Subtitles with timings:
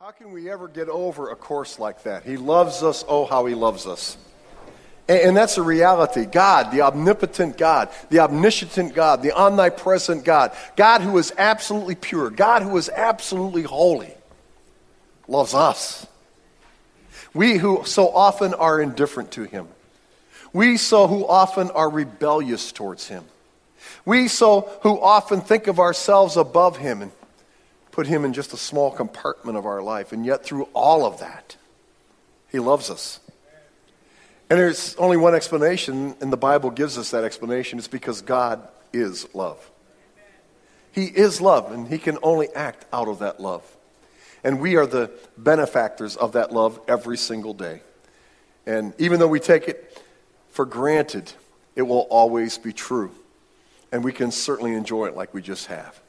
[0.00, 2.22] How can we ever get over a course like that?
[2.22, 4.16] He loves us, oh, how he loves us.
[5.08, 6.24] And, and that's a reality.
[6.24, 12.30] God, the omnipotent God, the omniscient God, the omnipresent God, God who is absolutely pure,
[12.30, 14.14] God who is absolutely holy,
[15.26, 16.06] loves us.
[17.34, 19.66] We who so often are indifferent to him.
[20.52, 23.24] We so who often are rebellious towards him.
[24.04, 27.10] We so who often think of ourselves above him and
[27.90, 30.12] put him in just a small compartment of our life.
[30.12, 31.56] And yet, through all of that,
[32.50, 33.20] he loves us.
[34.50, 37.78] And there's only one explanation, and the Bible gives us that explanation.
[37.78, 39.70] It's because God is love.
[40.92, 43.62] He is love, and he can only act out of that love.
[44.42, 47.82] And we are the benefactors of that love every single day.
[48.66, 50.02] And even though we take it
[50.50, 51.30] for granted,
[51.76, 53.10] it will always be true.
[53.92, 56.00] And we can certainly enjoy it like we just have.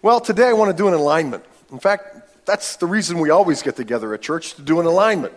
[0.00, 1.44] Well, today I want to do an alignment.
[1.72, 5.34] In fact, that's the reason we always get together at church to do an alignment.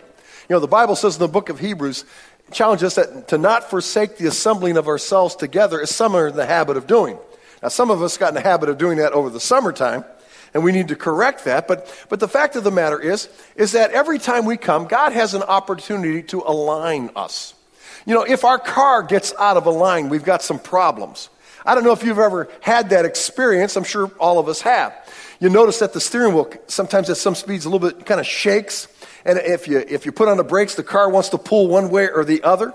[0.48, 2.04] You know, the Bible says in the book of Hebrews,
[2.52, 6.36] challenges us that to not forsake the assembling of ourselves together as some are in
[6.36, 7.18] the habit of doing.
[7.60, 10.04] Now, some of us got in the habit of doing that over the summertime,
[10.54, 11.66] and we need to correct that.
[11.66, 15.12] But, but the fact of the matter is, is that every time we come, God
[15.12, 17.54] has an opportunity to align us.
[18.06, 21.30] You know, if our car gets out of a line, we've got some problems.
[21.64, 23.76] I don't know if you've ever had that experience.
[23.76, 24.94] I'm sure all of us have.
[25.40, 28.26] You notice that the steering wheel sometimes at some speeds a little bit kind of
[28.26, 28.88] shakes.
[29.24, 31.90] And if you, if you put on the brakes, the car wants to pull one
[31.90, 32.72] way or the other.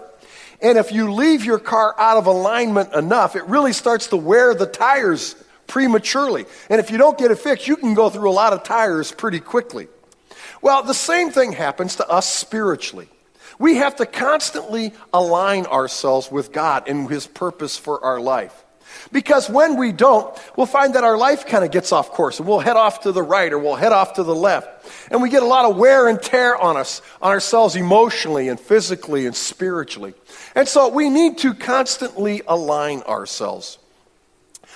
[0.62, 4.54] And if you leave your car out of alignment enough, it really starts to wear
[4.54, 5.36] the tires
[5.68, 6.46] prematurely.
[6.70, 9.12] And if you don't get it fixed, you can go through a lot of tires
[9.12, 9.88] pretty quickly.
[10.62, 13.10] Well, the same thing happens to us spiritually.
[13.60, 18.64] We have to constantly align ourselves with God and His purpose for our life.
[19.12, 22.48] Because when we don't, we'll find that our life kind of gets off course and
[22.48, 24.88] we'll head off to the right or we'll head off to the left.
[25.12, 28.60] And we get a lot of wear and tear on us, on ourselves emotionally and
[28.60, 30.14] physically and spiritually.
[30.56, 33.78] And so we need to constantly align ourselves.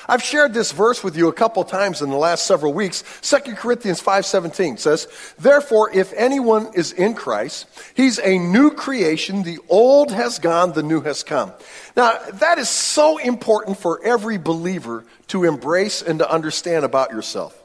[0.07, 3.03] I've shared this verse with you a couple times in the last several weeks.
[3.21, 5.07] 2 Corinthians 5:17 says,
[5.37, 9.43] "Therefore if anyone is in Christ, he's a new creation.
[9.43, 11.53] The old has gone, the new has come."
[11.95, 17.57] Now, that is so important for every believer to embrace and to understand about yourself.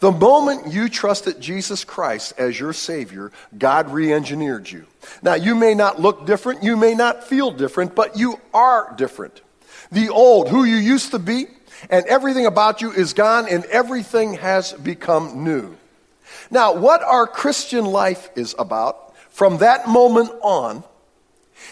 [0.00, 4.86] The moment you trusted Jesus Christ as your Savior, God re engineered you.
[5.22, 9.40] Now, you may not look different, you may not feel different, but you are different.
[9.92, 11.46] The old, who you used to be,
[11.88, 15.76] and everything about you is gone, and everything has become new.
[16.50, 20.82] Now, what our Christian life is about from that moment on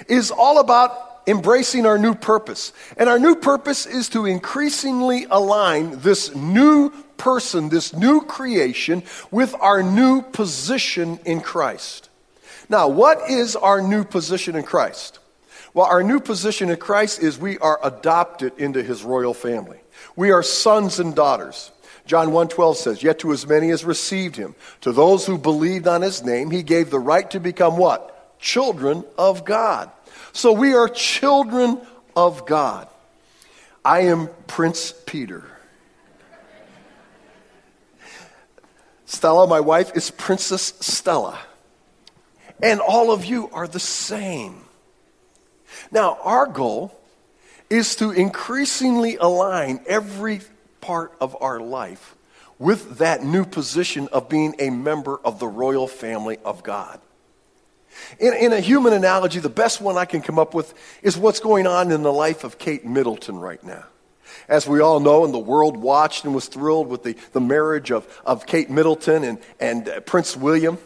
[0.07, 2.73] is all about embracing our new purpose.
[2.97, 9.55] And our new purpose is to increasingly align this new person, this new creation, with
[9.61, 12.09] our new position in Christ.
[12.69, 15.19] Now, what is our new position in Christ?
[15.75, 19.79] Well, our new position in Christ is we are adopted into his royal family.
[20.17, 21.71] We are sons and daughters.
[22.07, 26.01] John 1:12 says, "Yet to as many as received him, to those who believed on
[26.01, 28.39] his name, he gave the right to become what?
[28.41, 29.91] Children of God."
[30.33, 31.81] So we are children
[32.17, 32.89] of God.
[33.85, 35.45] I am Prince Peter.
[39.07, 41.39] Stella, my wife, is Princess Stella.
[42.63, 44.65] And all of you are the same.
[45.91, 46.99] Now, our goal
[47.71, 50.41] is to increasingly align every
[50.81, 52.15] part of our life
[52.59, 57.01] with that new position of being a member of the royal family of God.
[58.19, 61.41] In, in, a human analogy, the best one I can come up with is what's
[61.41, 63.85] going on in the life of Kate Middleton right now.
[64.49, 67.91] As we all know, and the world watched and was thrilled with the, the marriage
[67.91, 70.79] of, of Kate Middleton and, and uh, Prince William.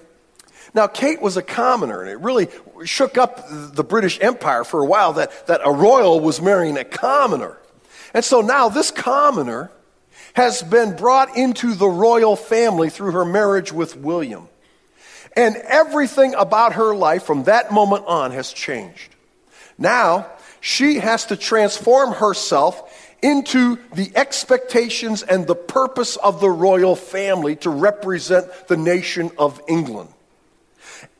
[0.74, 2.48] Now, Kate was a commoner, and it really
[2.84, 6.84] shook up the British Empire for a while that, that a royal was marrying a
[6.84, 7.58] commoner.
[8.14, 9.70] And so now this commoner
[10.34, 14.48] has been brought into the royal family through her marriage with William.
[15.36, 19.14] And everything about her life from that moment on has changed.
[19.78, 20.26] Now,
[20.60, 22.90] she has to transform herself
[23.22, 29.60] into the expectations and the purpose of the royal family to represent the nation of
[29.68, 30.10] England.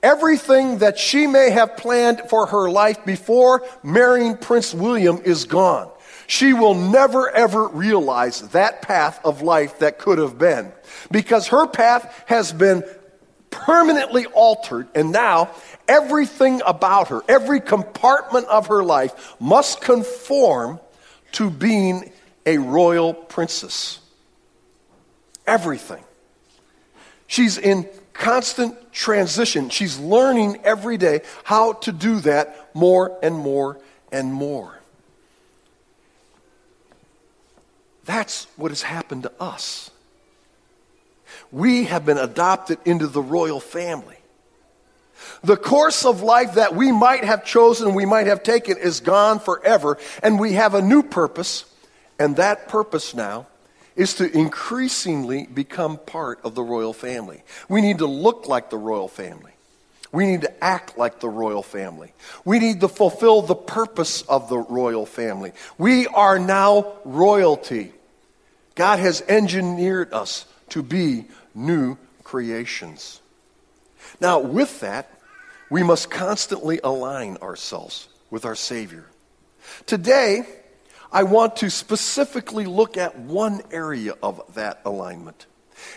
[0.03, 5.88] Everything that she may have planned for her life before marrying Prince William is gone.
[6.26, 10.73] She will never ever realize that path of life that could have been
[11.11, 12.82] because her path has been
[13.64, 15.50] permanently altered and now
[15.88, 20.81] everything about her, every compartment of her life must conform
[21.32, 22.12] to being
[22.47, 24.00] a royal princess.
[25.47, 26.03] Everything.
[27.26, 29.70] She's in constant transition.
[29.70, 33.81] She's learning every day how to do that more and more
[34.11, 34.79] and more.
[38.05, 39.91] That's what has happened to us.
[41.52, 44.16] We have been adopted into the royal family.
[45.44, 49.38] The course of life that we might have chosen, we might have taken, is gone
[49.38, 51.64] forever, and we have a new purpose,
[52.19, 53.46] and that purpose now
[53.94, 57.43] is to increasingly become part of the royal family.
[57.69, 59.52] We need to look like the royal family.
[60.12, 62.12] We need to act like the royal family.
[62.44, 65.52] We need to fulfill the purpose of the royal family.
[65.78, 67.93] We are now royalty.
[68.75, 73.20] God has engineered us to be new creations.
[74.20, 75.10] Now, with that,
[75.70, 79.06] we must constantly align ourselves with our Savior.
[79.87, 80.46] Today,
[81.12, 85.46] I want to specifically look at one area of that alignment.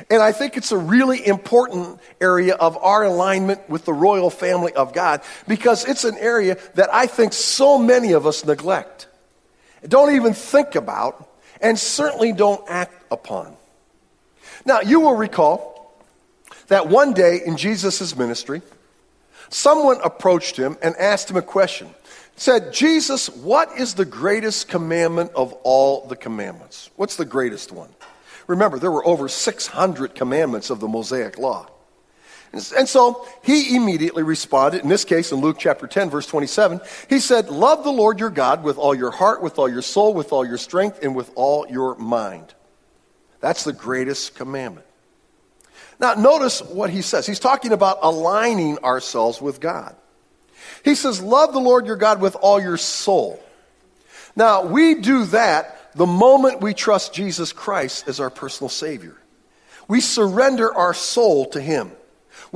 [0.10, 4.74] And I think it's a really important area of our alignment with the royal family
[4.74, 9.08] of God because it's an area that I think so many of us neglect,
[9.88, 11.30] don't even think about,
[11.62, 13.56] and certainly don't act upon.
[14.66, 15.94] Now, you will recall
[16.68, 18.62] that one day in Jesus' ministry,
[19.50, 21.90] someone approached him and asked him a question
[22.36, 26.90] said, Jesus, what is the greatest commandment of all the commandments?
[26.96, 27.90] What's the greatest one?
[28.48, 31.68] Remember, there were over 600 commandments of the Mosaic Law.
[32.52, 36.80] And so he immediately responded, in this case in Luke chapter 10, verse 27,
[37.10, 40.14] he said, Love the Lord your God with all your heart, with all your soul,
[40.14, 42.54] with all your strength, and with all your mind.
[43.46, 44.88] That's the greatest commandment.
[46.00, 47.28] Now, notice what he says.
[47.28, 49.96] He's talking about aligning ourselves with God.
[50.84, 53.40] He says, Love the Lord your God with all your soul.
[54.36, 59.16] Now, we do that the moment we trust Jesus Christ as our personal Savior.
[59.88, 61.92] We surrender our soul to Him.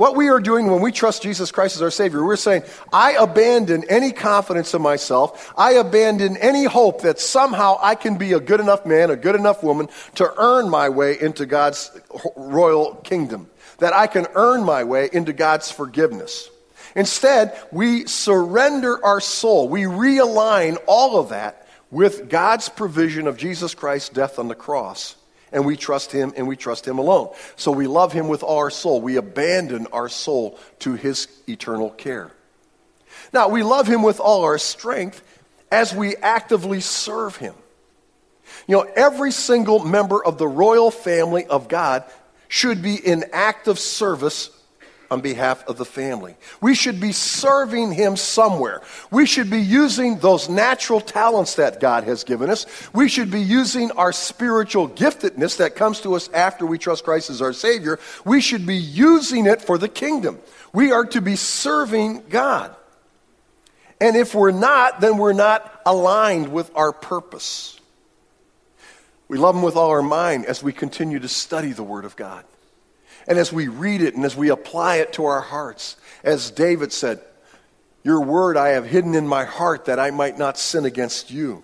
[0.00, 3.16] What we are doing when we trust Jesus Christ as our Savior, we're saying, I
[3.20, 5.52] abandon any confidence in myself.
[5.58, 9.34] I abandon any hope that somehow I can be a good enough man, a good
[9.34, 11.90] enough woman to earn my way into God's
[12.34, 16.48] royal kingdom, that I can earn my way into God's forgiveness.
[16.96, 19.68] Instead, we surrender our soul.
[19.68, 25.14] We realign all of that with God's provision of Jesus Christ's death on the cross.
[25.52, 27.30] And we trust Him and we trust Him alone.
[27.56, 29.00] So we love Him with our soul.
[29.00, 32.30] We abandon our soul to His eternal care.
[33.32, 35.22] Now, we love Him with all our strength
[35.70, 37.54] as we actively serve Him.
[38.66, 42.04] You know, every single member of the royal family of God
[42.48, 44.50] should be in active service
[45.10, 46.36] on behalf of the family.
[46.60, 48.80] We should be serving Him somewhere.
[49.10, 52.66] We should be using those natural talents that God has given us.
[52.92, 57.28] We should be using our spiritual giftedness that comes to us after we trust Christ
[57.30, 57.98] as our Savior.
[58.24, 60.38] We should be using it for the kingdom.
[60.72, 62.74] We are to be serving God.
[64.00, 67.78] And if we're not, then we're not aligned with our purpose.
[69.28, 72.16] We love Him with all our mind as we continue to study the Word of
[72.16, 72.44] God.
[73.26, 76.92] And as we read it and as we apply it to our hearts, as David
[76.92, 77.20] said,
[78.02, 81.62] Your word I have hidden in my heart that I might not sin against you.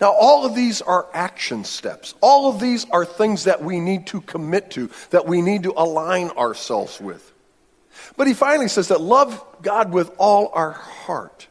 [0.00, 2.14] Now, all of these are action steps.
[2.20, 5.72] All of these are things that we need to commit to, that we need to
[5.76, 7.32] align ourselves with.
[8.16, 11.48] But he finally says that love God with all our heart.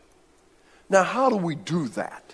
[0.89, 2.26] Now, how do we do that?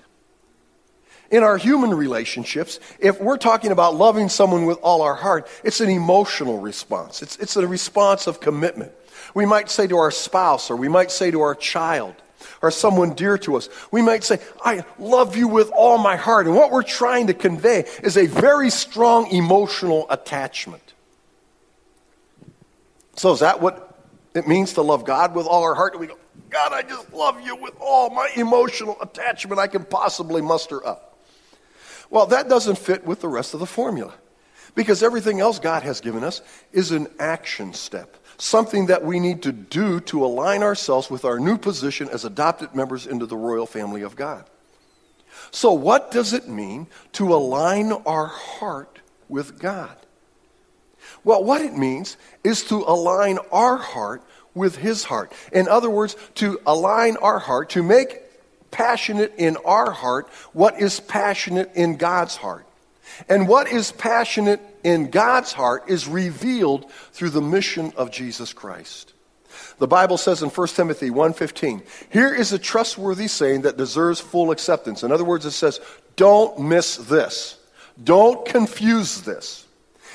[1.33, 5.81] In our human relationships, if we're talking about loving someone with all our heart, it's
[5.81, 7.23] an emotional response.
[7.23, 8.91] It's, it's a response of commitment.
[9.33, 12.13] We might say to our spouse, or we might say to our child,
[12.61, 16.45] or someone dear to us, we might say, I love you with all my heart.
[16.45, 20.93] And what we're trying to convey is a very strong emotional attachment.
[23.15, 23.97] So, is that what
[24.35, 25.99] it means to love God with all our heart?
[25.99, 26.17] We go,
[26.51, 31.12] God, I just love you with all my emotional attachment I can possibly muster up.
[32.13, 34.13] Well, that doesn't fit with the rest of the formula
[34.75, 39.41] because everything else God has given us is an action step, something that we need
[39.41, 43.65] to do to align ourselves with our new position as adopted members into the royal
[43.65, 44.45] family of God.
[45.49, 49.97] So, what does it mean to align our heart with God?
[51.23, 54.21] Well, what it means is to align our heart
[54.53, 55.33] with His heart.
[55.51, 58.22] In other words, to align our heart, to make
[58.73, 62.65] passionate in our heart what is passionate in God's heart.
[63.29, 69.13] And what is passionate in God's heart is revealed through the mission of Jesus Christ.
[69.77, 74.51] The Bible says in 1 Timothy 1:15, here is a trustworthy saying that deserves full
[74.51, 75.03] acceptance.
[75.03, 75.79] In other words, it says,
[76.15, 77.57] don't miss this.
[78.03, 79.65] Don't confuse this.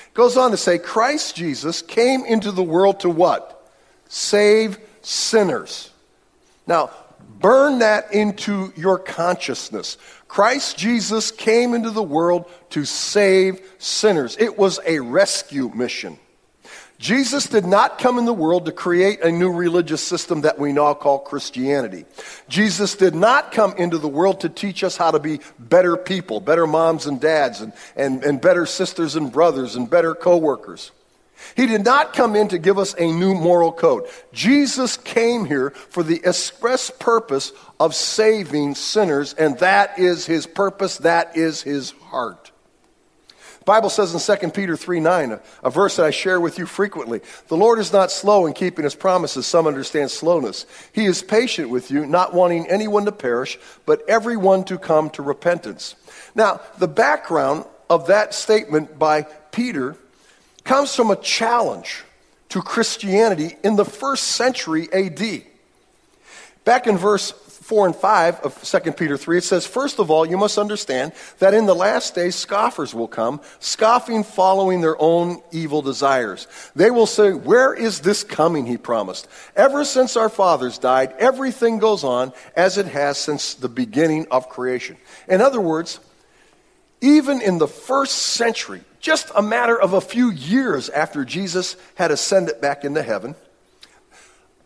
[0.08, 3.70] It goes on to say, Christ Jesus came into the world to what?
[4.08, 5.90] Save sinners.
[6.66, 6.90] Now,
[7.40, 9.97] burn that into your consciousness.
[10.26, 14.37] Christ Jesus came into the world to save sinners.
[14.38, 16.18] It was a rescue mission.
[16.99, 20.73] Jesus did not come in the world to create a new religious system that we
[20.73, 22.04] now call Christianity.
[22.49, 26.40] Jesus did not come into the world to teach us how to be better people,
[26.40, 30.90] better moms and dads, and, and, and better sisters and brothers, and better coworkers.
[31.57, 34.07] He did not come in to give us a new moral code.
[34.33, 40.99] Jesus came here for the express purpose of saving sinners, and that is his purpose,
[40.99, 42.52] that is his heart.
[43.68, 46.64] Bible says in 2 Peter 3 9, a, a verse that I share with you
[46.64, 49.47] frequently The Lord is not slow in keeping his promises.
[49.47, 50.64] Some understand slowness.
[50.95, 55.23] He is patient with you, not wanting anyone to perish, but everyone to come to
[55.23, 55.97] repentance.
[56.35, 59.99] Now, the background of that statement by Peter
[60.68, 62.04] comes from a challenge
[62.50, 65.42] to Christianity in the first century AD.
[66.64, 70.26] Back in verse 4 and 5 of 2 Peter 3, it says, First of all,
[70.26, 75.40] you must understand that in the last days scoffers will come, scoffing, following their own
[75.52, 76.46] evil desires.
[76.76, 79.26] They will say, Where is this coming, he promised?
[79.56, 84.50] Ever since our fathers died, everything goes on as it has since the beginning of
[84.50, 84.98] creation.
[85.28, 85.98] In other words,
[87.00, 92.10] even in the first century, just a matter of a few years after Jesus had
[92.10, 93.34] ascended back into heaven,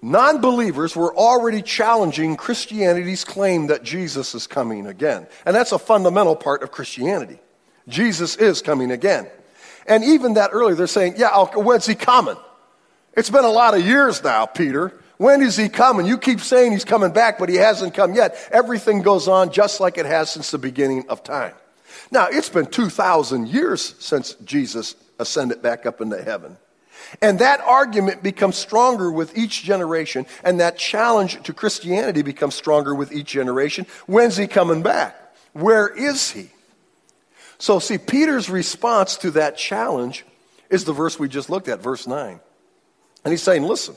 [0.01, 5.27] non believers were already challenging Christianity's claim that Jesus is coming again.
[5.45, 7.39] And that's a fundamental part of Christianity.
[7.89, 9.29] Jesus is coming again.
[9.87, 12.37] And even that earlier, they're saying, Yeah, when's he coming?
[13.15, 14.99] It's been a lot of years now, Peter.
[15.19, 16.07] When is he coming?
[16.07, 18.37] You keep saying he's coming back, but he hasn't come yet.
[18.51, 21.55] Everything goes on just like it has since the beginning of time.
[22.13, 26.59] Now, it's been 2,000 years since Jesus ascended back up into heaven.
[27.23, 32.95] And that argument becomes stronger with each generation, and that challenge to Christianity becomes stronger
[32.95, 33.87] with each generation.
[34.07, 35.17] When's he coming back?
[35.55, 36.51] Where is he?
[37.57, 40.27] So, see, Peter's response to that challenge
[40.69, 42.39] is the verse we just looked at, verse 9.
[43.25, 43.97] And he's saying, listen,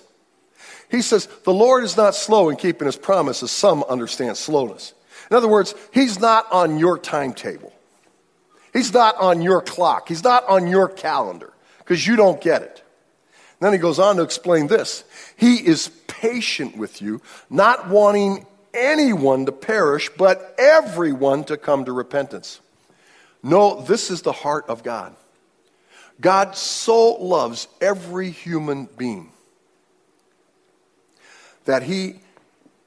[0.90, 3.52] he says, the Lord is not slow in keeping his promises.
[3.52, 4.94] Some understand slowness.
[5.30, 7.74] In other words, he's not on your timetable.
[8.76, 10.10] He's not on your clock.
[10.10, 12.84] He's not on your calendar because you don't get it.
[13.62, 15.06] Then he goes on to explain this
[15.38, 21.94] He is patient with you, not wanting anyone to perish, but everyone to come to
[21.94, 22.60] repentance.
[23.42, 25.16] No, this is the heart of God.
[26.20, 29.32] God so loves every human being
[31.64, 32.16] that he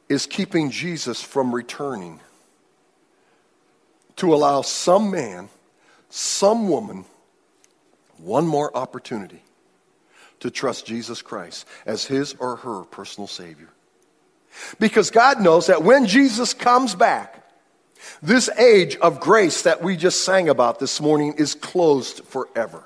[0.08, 2.20] is keeping Jesus from returning
[4.16, 5.48] to allow some man,
[6.10, 7.04] some woman,
[8.18, 9.42] one more opportunity
[10.40, 13.68] to trust Jesus Christ as his or her personal Savior.
[14.80, 17.44] Because God knows that when Jesus comes back,
[18.22, 22.84] this age of grace that we just sang about this morning is closed forever.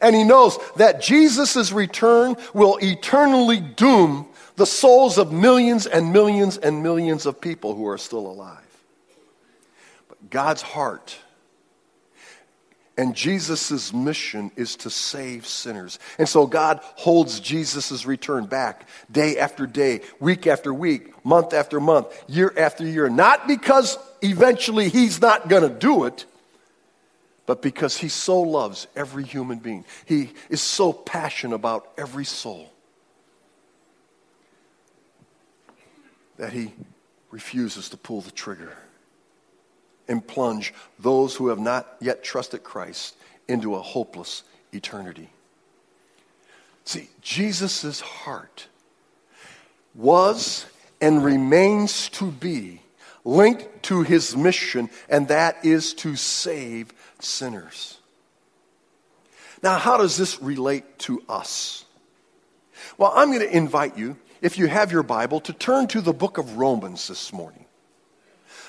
[0.00, 4.26] And he knows that Jesus' return will eternally doom
[4.56, 8.58] the souls of millions and millions and millions of people who are still alive.
[10.08, 11.18] But God's heart
[12.96, 15.98] and Jesus' mission is to save sinners.
[16.18, 21.80] And so God holds Jesus' return back day after day, week after week, month after
[21.80, 23.08] month, year after year.
[23.08, 26.24] Not because eventually He's not going to do it,
[27.46, 29.84] but because He so loves every human being.
[30.06, 32.70] He is so passionate about every soul
[36.36, 36.72] that He
[37.32, 38.72] refuses to pull the trigger
[40.08, 43.16] and plunge those who have not yet trusted Christ
[43.48, 44.42] into a hopeless
[44.72, 45.30] eternity.
[46.84, 48.66] See, Jesus' heart
[49.94, 50.66] was
[51.00, 52.80] and remains to be
[53.24, 57.98] linked to his mission, and that is to save sinners.
[59.62, 61.86] Now, how does this relate to us?
[62.98, 66.12] Well, I'm going to invite you, if you have your Bible, to turn to the
[66.12, 67.63] book of Romans this morning.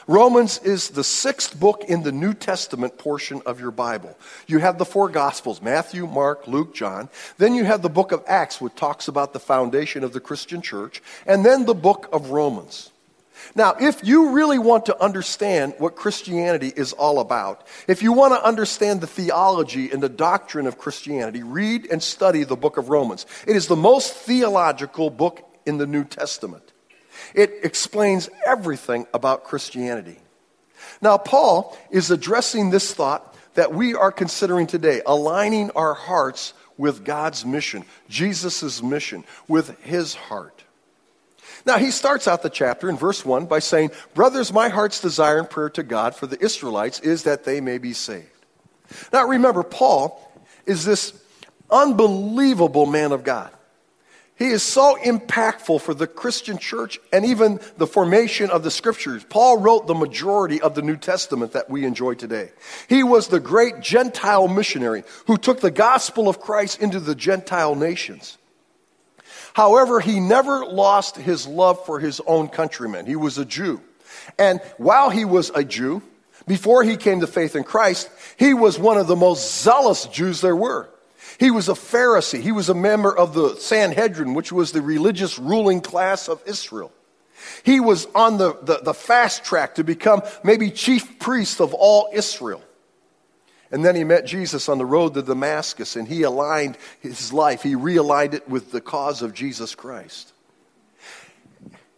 [0.07, 4.15] Romans is the sixth book in the New Testament portion of your Bible.
[4.45, 7.09] You have the four Gospels Matthew, Mark, Luke, John.
[7.39, 10.61] Then you have the book of Acts, which talks about the foundation of the Christian
[10.61, 11.01] church.
[11.25, 12.91] And then the book of Romans.
[13.55, 18.33] Now, if you really want to understand what Christianity is all about, if you want
[18.33, 22.89] to understand the theology and the doctrine of Christianity, read and study the book of
[22.89, 23.25] Romans.
[23.47, 26.71] It is the most theological book in the New Testament.
[27.35, 30.17] It explains everything about Christianity.
[31.01, 37.03] Now, Paul is addressing this thought that we are considering today, aligning our hearts with
[37.03, 40.63] God's mission, Jesus' mission, with his heart.
[41.65, 45.39] Now, he starts out the chapter in verse 1 by saying, Brothers, my heart's desire
[45.39, 48.27] and prayer to God for the Israelites is that they may be saved.
[49.11, 50.21] Now, remember, Paul
[50.65, 51.13] is this
[51.69, 53.51] unbelievable man of God.
[54.37, 59.23] He is so impactful for the Christian church and even the formation of the scriptures.
[59.23, 62.51] Paul wrote the majority of the New Testament that we enjoy today.
[62.89, 67.75] He was the great Gentile missionary who took the gospel of Christ into the Gentile
[67.75, 68.37] nations.
[69.53, 73.05] However, he never lost his love for his own countrymen.
[73.05, 73.79] He was a Jew.
[74.37, 76.01] And while he was a Jew,
[76.45, 80.41] before he came to faith in Christ, he was one of the most zealous Jews
[80.41, 80.89] there were.
[81.39, 82.41] He was a Pharisee.
[82.41, 86.91] He was a member of the Sanhedrin, which was the religious ruling class of Israel.
[87.63, 92.09] He was on the, the, the, fast track to become maybe chief priest of all
[92.13, 92.63] Israel.
[93.71, 97.61] And then he met Jesus on the road to Damascus and he aligned his life,
[97.63, 100.33] he realigned it with the cause of Jesus Christ.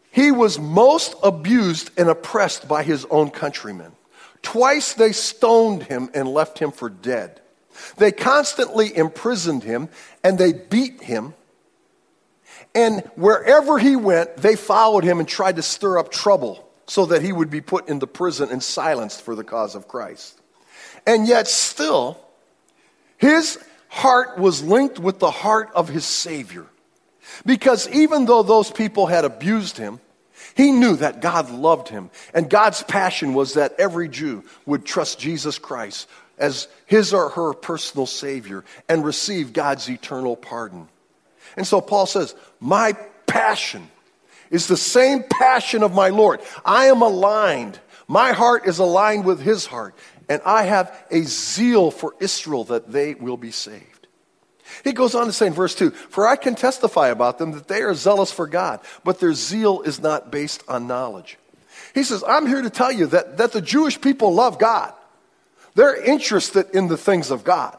[0.10, 3.92] He was most abused and oppressed by his own countrymen.
[4.42, 7.42] Twice they stoned him and left him for dead.
[7.98, 9.90] They constantly imprisoned him
[10.24, 11.34] and they beat him.
[12.74, 17.22] And wherever he went, they followed him and tried to stir up trouble so that
[17.22, 20.40] he would be put into prison and silenced for the cause of Christ.
[21.06, 22.20] And yet, still,
[23.18, 26.66] his heart was linked with the heart of his Savior.
[27.46, 30.00] Because even though those people had abused him,
[30.56, 32.10] he knew that God loved him.
[32.34, 36.08] And God's passion was that every Jew would trust Jesus Christ
[36.38, 40.88] as his or her personal Savior and receive God's eternal pardon.
[41.56, 42.94] And so Paul says, My
[43.26, 43.90] passion
[44.50, 46.42] is the same passion of my Lord.
[46.64, 47.80] I am aligned.
[48.08, 49.96] My heart is aligned with his heart.
[50.30, 54.08] And I have a zeal for Israel that they will be saved.
[54.84, 57.68] He goes on to say in verse 2 For I can testify about them that
[57.68, 61.38] they are zealous for God, but their zeal is not based on knowledge.
[61.94, 64.94] He says, I'm here to tell you that, that the Jewish people love God.
[65.78, 67.78] They're interested in the things of God.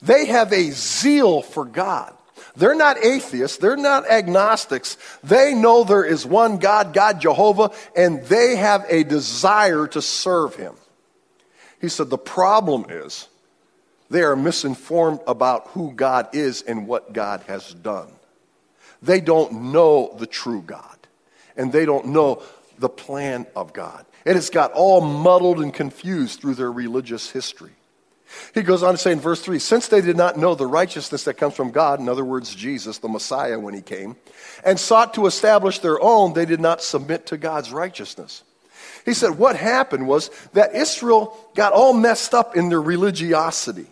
[0.00, 2.14] They have a zeal for God.
[2.54, 3.56] They're not atheists.
[3.56, 4.96] They're not agnostics.
[5.24, 10.54] They know there is one God, God Jehovah, and they have a desire to serve
[10.54, 10.74] Him.
[11.80, 13.26] He said, The problem is
[14.08, 18.06] they are misinformed about who God is and what God has done.
[19.02, 20.96] They don't know the true God,
[21.56, 22.44] and they don't know
[22.78, 24.06] the plan of God.
[24.24, 27.72] It has got all muddled and confused through their religious history.
[28.54, 31.24] He goes on to say in verse 3 Since they did not know the righteousness
[31.24, 34.16] that comes from God, in other words, Jesus, the Messiah, when he came,
[34.64, 38.42] and sought to establish their own, they did not submit to God's righteousness.
[39.04, 43.86] He said what happened was that Israel got all messed up in their religiosity.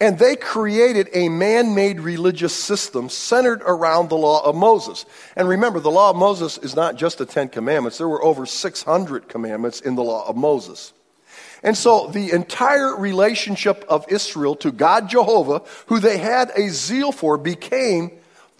[0.00, 5.04] And they created a man made religious system centered around the law of Moses.
[5.36, 8.46] And remember, the law of Moses is not just the Ten Commandments, there were over
[8.46, 10.92] 600 commandments in the law of Moses.
[11.62, 17.12] And so the entire relationship of Israel to God Jehovah, who they had a zeal
[17.12, 18.10] for, became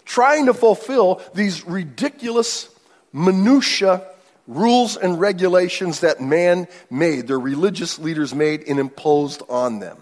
[0.05, 2.69] trying to fulfill these ridiculous
[3.11, 4.07] minutia
[4.47, 9.97] rules and regulations that man made, their religious leaders made and imposed on them.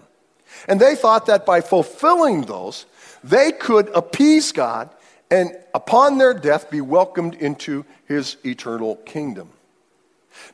[0.68, 2.86] And they thought that by fulfilling those,
[3.24, 4.90] they could appease God
[5.30, 9.48] and upon their death be welcomed into his eternal kingdom.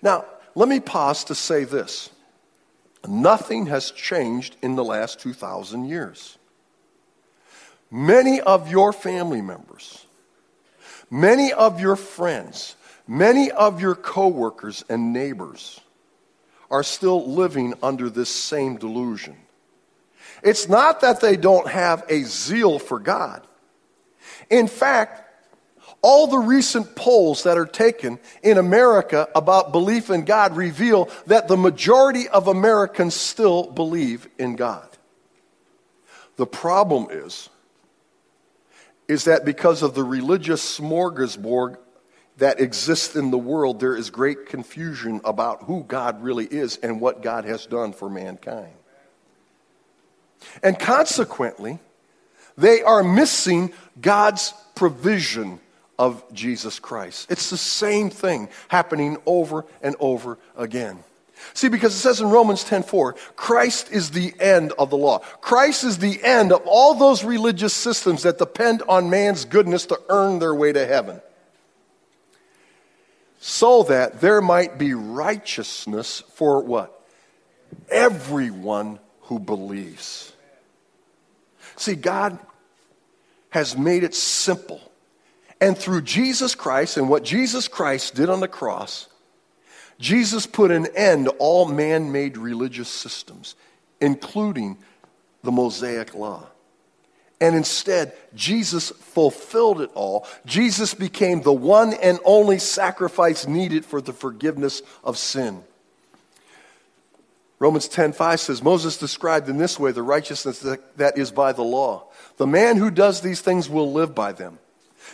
[0.03, 2.11] Now, let me pause to say this
[3.07, 6.39] nothing has changed in the last 2,000 years.
[7.91, 10.07] Many of your family members,
[11.11, 15.81] many of your friends, many of your coworkers and neighbors
[16.71, 19.37] are still living under this same delusion.
[20.43, 23.47] It's not that they don't have a zeal for God.
[24.51, 25.25] In fact,
[26.01, 31.49] all the recent polls that are taken in America about belief in God reveal that
[31.49, 34.89] the majority of Americans still believe in God.
[36.37, 37.49] The problem is
[39.09, 41.79] is that because of the religious smorgasbord
[42.37, 47.01] that exists in the world, there is great confusion about who God really is and
[47.01, 48.78] what God has done for mankind.
[50.63, 51.79] And consequently,
[52.57, 55.61] they are missing God's provision
[55.99, 57.31] of Jesus Christ.
[57.31, 61.03] It's the same thing happening over and over again.
[61.55, 65.19] See, because it says in Romans 10:4, Christ is the end of the law.
[65.41, 70.01] Christ is the end of all those religious systems that depend on man's goodness to
[70.09, 71.21] earn their way to heaven.
[73.41, 77.07] So that there might be righteousness for what?
[77.89, 78.99] Everyone
[79.29, 80.33] who believes.
[81.77, 82.39] See, God
[83.51, 84.81] has made it simple.
[85.61, 89.09] And through Jesus Christ and what Jesus Christ did on the cross,
[89.99, 93.55] Jesus put an end to all man made religious systems,
[94.01, 94.79] including
[95.43, 96.47] the Mosaic law.
[97.41, 100.27] And instead, Jesus fulfilled it all.
[100.47, 105.63] Jesus became the one and only sacrifice needed for the forgiveness of sin.
[107.59, 111.65] Romans 10:5 says Moses described in this way the righteousness that, that is by the
[111.65, 112.05] law.
[112.37, 114.59] The man who does these things will live by them.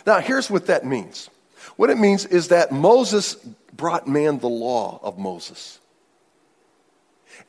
[0.05, 1.29] Now, here's what that means.
[1.75, 3.35] What it means is that Moses
[3.73, 5.79] brought man the law of Moses.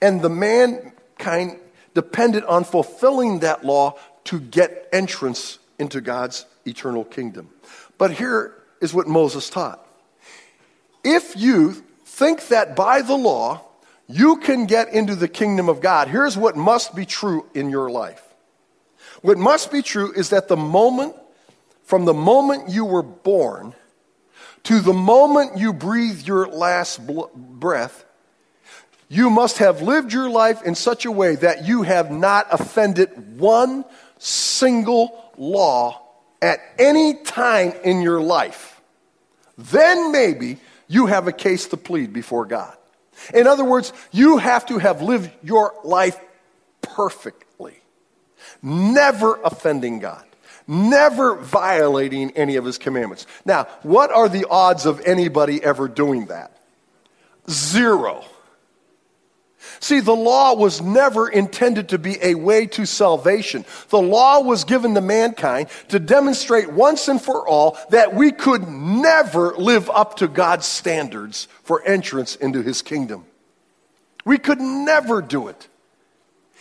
[0.01, 1.59] And the mankind
[1.95, 7.51] depended on fulfilling that law to get entrance into God's eternal kingdom.
[7.99, 9.87] But here is what Moses taught.
[11.05, 13.66] If you think that by the law
[14.09, 17.91] you can get into the kingdom of God, here's what must be true in your
[17.91, 18.23] life.
[19.23, 21.17] What must be true is that the moment,
[21.85, 23.75] from the moment you were born
[24.65, 28.05] to the moment you breathe your last breath,
[29.09, 33.39] you must have lived your life in such a way that you have not offended
[33.39, 33.85] one
[34.19, 36.03] single law
[36.43, 38.81] at any time in your life.
[39.57, 42.77] Then maybe you have a case to plead before God.
[43.35, 46.19] In other words, you have to have lived your life
[46.83, 47.81] perfectly,
[48.63, 50.25] never offending God,
[50.67, 53.27] never violating any of His commandments.
[53.45, 56.57] Now, what are the odds of anybody ever doing that?
[57.51, 58.25] Zero.
[59.81, 63.65] See, the law was never intended to be a way to salvation.
[63.91, 68.69] The law was given to mankind to demonstrate once and for all that we could
[68.69, 73.25] never live up to God's standards for entrance into his kingdom.
[74.25, 75.69] We could never do it.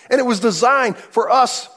[0.09, 1.69] And it was designed for us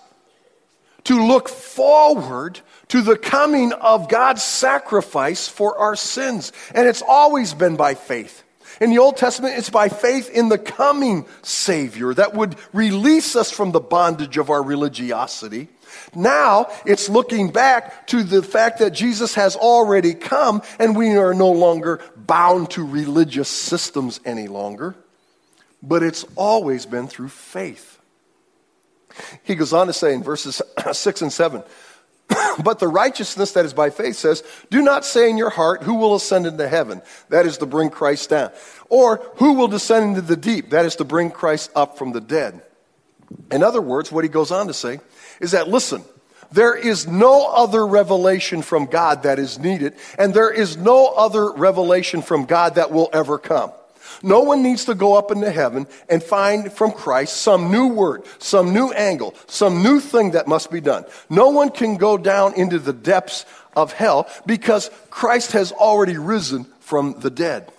[1.04, 6.52] to look forward to the coming of God's sacrifice for our sins.
[6.74, 8.42] And it's always been by faith.
[8.80, 13.50] In the Old Testament, it's by faith in the coming Savior that would release us
[13.50, 15.68] from the bondage of our religiosity.
[16.14, 21.34] Now, it's looking back to the fact that Jesus has already come and we are
[21.34, 24.94] no longer bound to religious systems any longer.
[25.82, 27.98] But it's always been through faith.
[29.42, 30.62] He goes on to say in verses
[30.92, 31.62] 6 and 7
[32.62, 35.94] but the righteousness that is by faith says, Do not say in your heart, Who
[35.94, 37.02] will ascend into heaven?
[37.30, 38.50] That is to bring Christ down.
[38.88, 40.70] Or, Who will descend into the deep?
[40.70, 42.62] That is to bring Christ up from the dead.
[43.50, 45.00] In other words, what he goes on to say
[45.40, 46.02] is that, listen,
[46.50, 51.52] there is no other revelation from God that is needed, and there is no other
[51.52, 53.72] revelation from God that will ever come.
[54.22, 58.24] No one needs to go up into heaven and find from Christ some new word,
[58.38, 61.04] some new angle, some new thing that must be done.
[61.30, 63.44] No one can go down into the depths
[63.76, 67.70] of hell because Christ has already risen from the dead.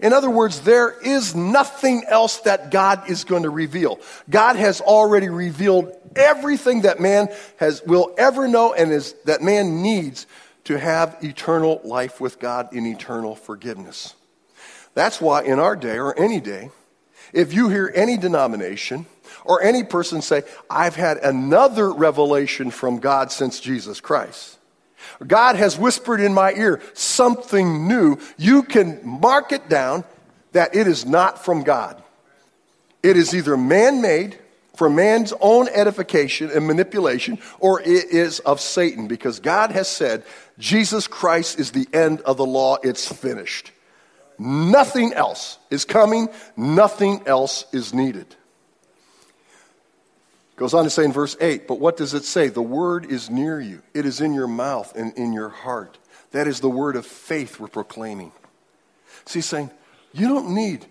[0.00, 4.00] In other words, there is nothing else that God is going to reveal.
[4.28, 9.82] God has already revealed everything that man has, will ever know and is, that man
[9.82, 10.26] needs
[10.64, 14.14] to have eternal life with God in eternal forgiveness.
[14.94, 16.70] That's why in our day or any day,
[17.32, 19.06] if you hear any denomination
[19.44, 24.58] or any person say, I've had another revelation from God since Jesus Christ,
[25.26, 30.04] God has whispered in my ear something new, you can mark it down
[30.52, 32.02] that it is not from God.
[33.02, 34.38] It is either man made
[34.74, 40.22] for man's own edification and manipulation, or it is of Satan because God has said,
[40.58, 43.72] Jesus Christ is the end of the law, it's finished.
[44.38, 48.26] Nothing else is coming, nothing else is needed.
[50.56, 52.48] Goes on to say in verse 8, but what does it say?
[52.48, 55.98] The word is near you, it is in your mouth and in your heart.
[56.32, 58.32] That is the word of faith we're proclaiming.
[59.24, 59.70] See, he's saying,
[60.12, 60.86] you don't need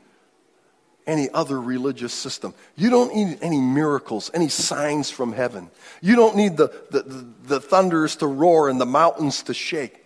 [1.06, 2.54] any other religious system.
[2.76, 5.70] You don't need any miracles, any signs from heaven.
[6.02, 10.06] You don't need the, the, the thunders to roar and the mountains to shake.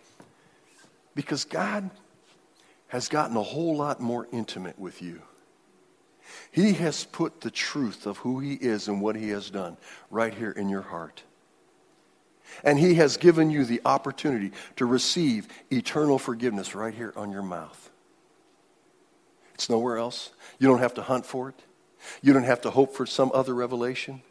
[1.15, 1.89] Because God
[2.91, 5.21] has gotten a whole lot more intimate with you.
[6.51, 9.77] He has put the truth of who He is and what He has done
[10.09, 11.23] right here in your heart.
[12.65, 17.43] And He has given you the opportunity to receive eternal forgiveness right here on your
[17.43, 17.89] mouth.
[19.53, 20.31] It's nowhere else.
[20.59, 21.55] You don't have to hunt for it,
[22.21, 24.21] you don't have to hope for some other revelation.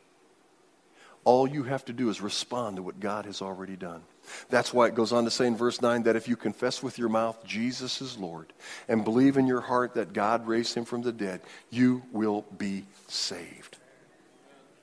[1.24, 4.02] All you have to do is respond to what God has already done.
[4.48, 6.98] That's why it goes on to say in verse 9 that if you confess with
[6.98, 8.52] your mouth Jesus is Lord
[8.88, 12.84] and believe in your heart that God raised him from the dead, you will be
[13.08, 13.76] saved.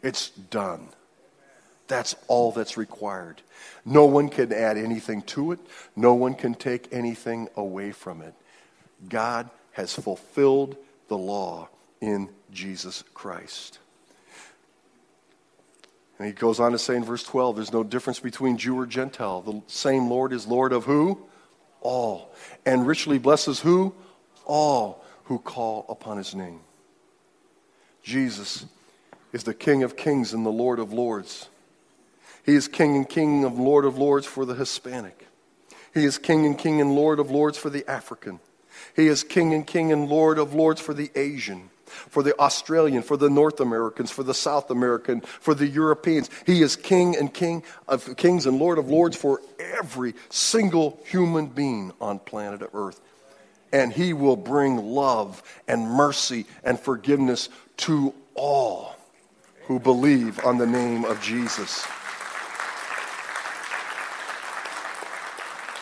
[0.02, 0.89] It's done.
[1.88, 3.41] That's all that's required.
[3.86, 5.60] No one can add anything to it,
[5.95, 8.34] no one can take anything away from it.
[9.08, 10.76] God has fulfilled
[11.08, 11.69] the law
[12.02, 13.80] in Jesus Christ.
[16.17, 18.86] And he goes on to say in verse 12 there's no difference between Jew or
[18.86, 19.41] Gentile.
[19.41, 21.27] The same Lord is Lord of who?
[21.82, 22.34] All.
[22.65, 23.93] And richly blesses who?
[24.45, 26.62] All who call upon his name.
[28.01, 28.65] Jesus
[29.34, 31.49] is the King of kings and the Lord of lords.
[32.45, 35.27] He is King and King of Lord of lords for the Hispanic.
[35.93, 38.39] He is King and King and Lord of lords for the African.
[38.95, 43.04] He is King and King and Lord of lords for the Asian for the Australian,
[43.04, 46.30] for the North Americans, for the South American, for the Europeans.
[46.45, 51.47] He is King and King of kings and Lord of lords for every single human
[51.47, 53.02] being on planet Earth.
[53.71, 58.95] And he will bring love and mercy and forgiveness to all
[59.67, 61.86] who believe on the name of Jesus.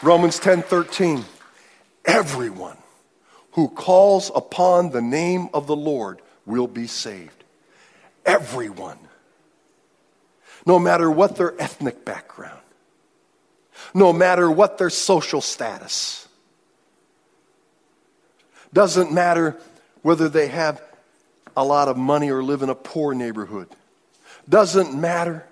[0.02, 1.24] Romans 10:13
[2.06, 2.78] Everyone
[3.56, 7.46] who calls upon the name of the Lord will be saved.
[8.26, 9.00] Everyone.
[10.66, 12.60] No matter what their ethnic background,
[13.94, 16.28] no matter what their social status,
[18.74, 19.58] doesn't matter
[20.02, 20.82] whether they have
[21.56, 23.70] a lot of money or live in a poor neighborhood,
[24.50, 25.48] doesn't matter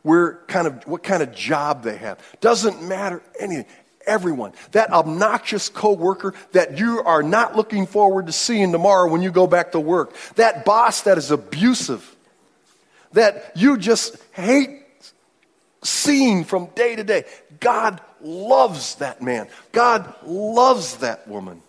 [0.00, 3.66] where kind of what kind of job they have, doesn't matter anything
[4.06, 4.52] everyone.
[4.72, 9.46] That obnoxious coworker that you are not looking forward to seeing tomorrow when you go
[9.46, 10.14] back to work.
[10.36, 12.14] That boss that is abusive.
[13.12, 14.82] That you just hate
[15.82, 17.24] seeing from day to day.
[17.60, 19.48] God loves that man.
[19.72, 21.62] God loves that woman.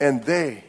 [0.00, 0.64] And they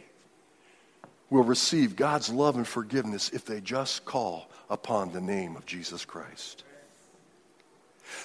[1.30, 6.04] will receive God's love and forgiveness if they just call upon the name of Jesus
[6.04, 6.64] Christ.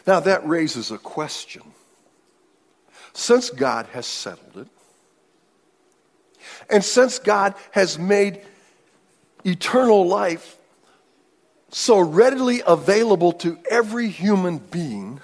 [0.06, 1.64] Now, that raises a question
[3.18, 4.68] since God has settled it,
[6.70, 8.42] and since God has made
[9.44, 10.56] eternal life
[11.70, 15.20] so readily available to every human being,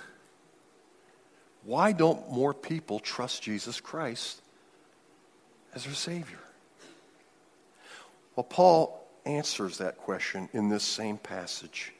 [1.65, 4.41] why don't more people trust Jesus Christ
[5.75, 6.39] as their Savior?
[8.35, 11.93] Well, Paul answers that question in this same passage.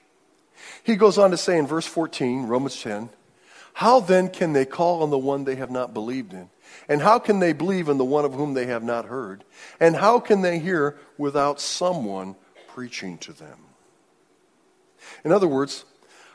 [0.84, 3.10] He goes on to say in verse 14, Romans 10,
[3.73, 6.49] how then can they call on the one they have not believed in?
[6.88, 9.43] And how can they believe in the one of whom they have not heard?
[9.79, 12.36] And how can they hear without someone
[12.67, 13.57] preaching to them?
[15.23, 15.86] In other words,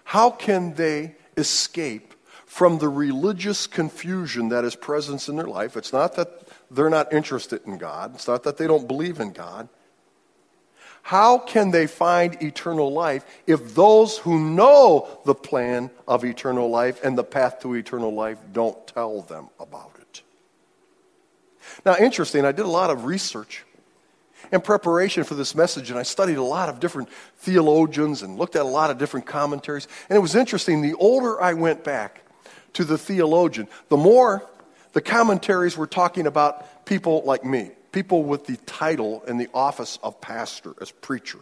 [0.05, 2.14] how can they escape
[2.46, 5.77] from the religious confusion that is present in their life?
[5.77, 9.33] It's not that they're not interested in God, it's not that they don't believe in
[9.33, 9.68] God.
[11.09, 17.03] How can they find eternal life if those who know the plan of eternal life
[17.03, 20.21] and the path to eternal life don't tell them about it?
[21.87, 23.64] Now, interesting, I did a lot of research
[24.53, 28.55] in preparation for this message, and I studied a lot of different theologians and looked
[28.55, 29.88] at a lot of different commentaries.
[30.11, 32.21] And it was interesting, the older I went back
[32.75, 34.47] to the theologian, the more
[34.92, 39.98] the commentaries were talking about people like me people with the title and the office
[40.03, 41.38] of pastor, as preacher.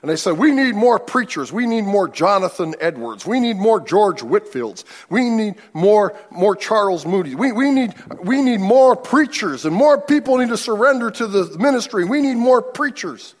[0.00, 1.52] And they said, We need more preachers.
[1.52, 3.24] We need more Jonathan Edwards.
[3.24, 4.84] We need more George Whitefields.
[5.08, 7.34] We need more, more Charles Moody.
[7.34, 11.56] We, we, need, we need more preachers, and more people need to surrender to the
[11.58, 12.04] ministry.
[12.04, 13.34] We need more preachers.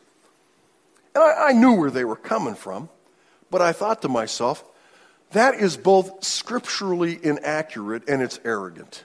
[1.14, 2.88] And I, I knew where they were coming from,
[3.50, 4.64] but I thought to myself,
[5.32, 9.04] that is both scripturally inaccurate and it's arrogant.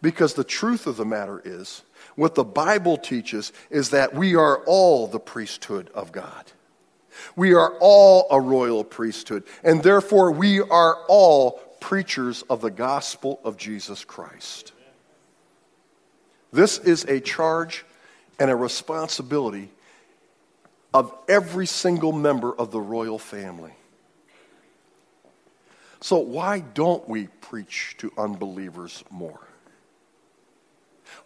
[0.00, 1.82] Because the truth of the matter is,
[2.16, 6.44] what the Bible teaches is that we are all the priesthood of God.
[7.36, 13.40] We are all a royal priesthood, and therefore we are all preachers of the gospel
[13.44, 14.72] of Jesus Christ.
[16.52, 17.84] This is a charge
[18.38, 19.70] and a responsibility
[20.92, 23.72] of every single member of the royal family.
[26.00, 29.40] So, why don't we preach to unbelievers more?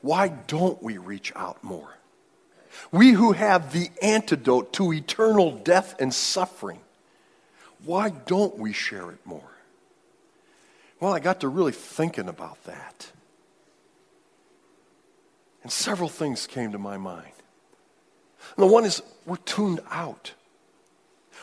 [0.00, 1.96] Why don't we reach out more?
[2.92, 6.80] We who have the antidote to eternal death and suffering,
[7.84, 9.50] why don't we share it more?
[11.00, 13.10] Well, I got to really thinking about that.
[15.62, 17.32] And several things came to my mind.
[18.56, 20.32] And the one is we're tuned out.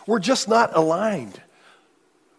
[0.07, 1.41] We're just not aligned.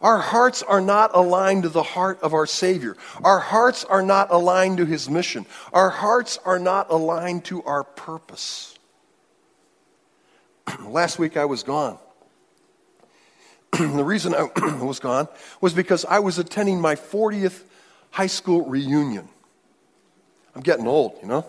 [0.04, 2.94] Our hearts are not aligned to the heart of our Savior.
[3.22, 5.46] Our hearts are not aligned to His mission.
[5.72, 8.78] Our hearts are not aligned to our purpose.
[10.82, 11.96] Last week I was gone.
[13.72, 14.42] the reason I
[14.84, 15.26] was gone
[15.62, 17.62] was because I was attending my 40th
[18.10, 19.26] high school reunion.
[20.54, 21.46] I'm getting old, you know?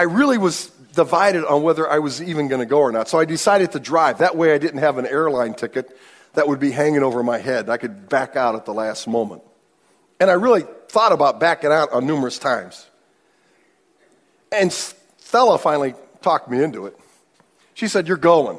[0.00, 3.06] I really was divided on whether I was even going to go or not.
[3.06, 4.20] So I decided to drive.
[4.20, 5.94] That way I didn't have an airline ticket
[6.32, 7.68] that would be hanging over my head.
[7.68, 9.42] I could back out at the last moment.
[10.18, 12.88] And I really thought about backing out on numerous times.
[14.50, 16.98] And Stella finally talked me into it.
[17.74, 18.58] She said, You're going.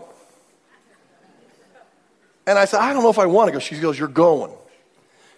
[2.45, 3.57] And I said, I don't know if I want to go.
[3.57, 4.53] She goes, You're going.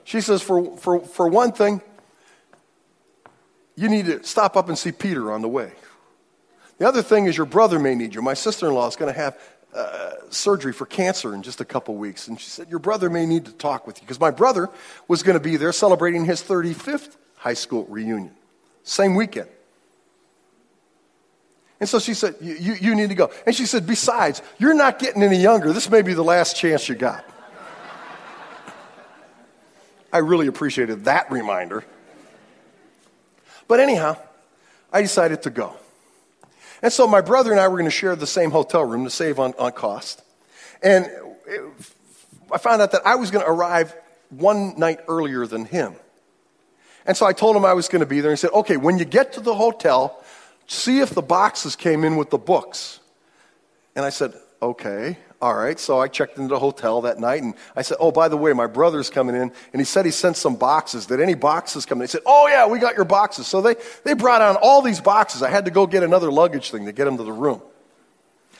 [0.03, 1.81] She says, For, for, for one thing,
[3.77, 5.71] you need to stop up and see Peter on the way.
[6.77, 8.21] The other thing is, your brother may need you.
[8.21, 9.39] My sister in law is going to have
[9.73, 12.27] uh, surgery for cancer in just a couple weeks.
[12.27, 14.01] And she said, Your brother may need to talk with you.
[14.01, 14.69] Because my brother
[15.07, 18.33] was going to be there celebrating his 35th high school reunion,
[18.83, 19.49] same weekend.
[21.79, 23.29] And so she said, you, you, you need to go.
[23.45, 25.73] And she said, Besides, you're not getting any younger.
[25.73, 27.25] This may be the last chance you got.
[30.11, 31.83] I really appreciated that reminder.
[33.67, 34.17] But anyhow,
[34.91, 35.75] I decided to go.
[36.83, 39.09] And so my brother and I were going to share the same hotel room to
[39.09, 40.21] save on, on cost.
[40.83, 41.05] And
[41.47, 41.61] it,
[42.51, 43.95] I found out that I was going to arrive
[44.29, 45.95] one night earlier than him.
[47.05, 48.31] And so I told him I was going to be there.
[48.31, 50.21] And he said, okay, when you get to the hotel,
[50.67, 52.99] see if the boxes came in with the books.
[53.95, 55.77] And I said, okay, all right.
[55.77, 58.53] So I checked into the hotel that night and I said, oh, by the way,
[58.53, 61.05] my brother's coming in and he said he sent some boxes.
[61.05, 62.03] Did any boxes come in?
[62.03, 63.45] He said, oh, yeah, we got your boxes.
[63.45, 63.75] So they,
[64.05, 65.43] they brought on all these boxes.
[65.43, 67.61] I had to go get another luggage thing to get them to the room.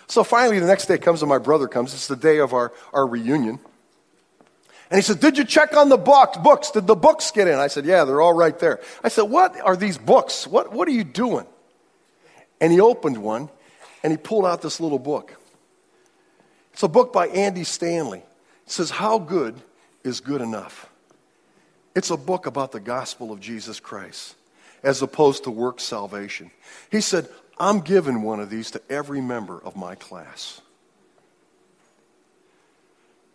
[0.08, 1.94] So finally, the next day comes and my brother comes.
[1.94, 3.60] It's the day of our, our reunion.
[4.92, 6.38] And he said, Did you check on the books?
[6.38, 6.72] Books?
[6.72, 7.60] Did the books get in?
[7.60, 8.82] I said, Yeah, they're all right there.
[9.02, 10.46] I said, What are these books?
[10.46, 11.46] What, what are you doing?
[12.60, 13.48] And he opened one
[14.04, 15.38] and he pulled out this little book.
[16.74, 18.20] It's a book by Andy Stanley.
[18.20, 19.56] It says, How Good
[20.04, 20.90] is Good Enough?
[21.96, 24.36] It's a book about the gospel of Jesus Christ
[24.82, 26.52] as opposed to work salvation.
[26.92, 30.60] He said, I'm giving one of these to every member of my class.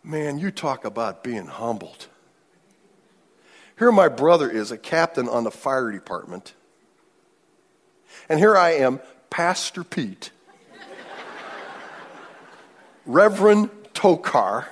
[0.03, 2.07] Man, you talk about being humbled.
[3.77, 6.53] Here, my brother is a captain on the fire department.
[8.27, 8.99] And here I am
[9.29, 10.31] Pastor Pete,
[13.09, 14.67] Reverend Tokar.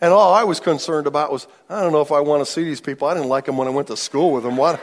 [0.00, 2.64] And all I was concerned about was, I don't know if I want to see
[2.64, 3.06] these people.
[3.06, 4.56] I didn't like them when I went to school with them.
[4.56, 4.80] What?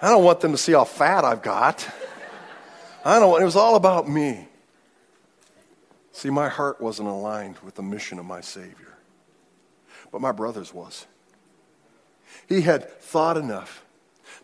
[0.00, 1.88] I don't want them to see how fat I've got.
[3.04, 4.46] I don't want, it was all about me.
[6.12, 8.98] See, my heart wasn't aligned with the mission of my Savior,
[10.12, 11.06] but my brother's was.
[12.48, 13.84] He had thought enough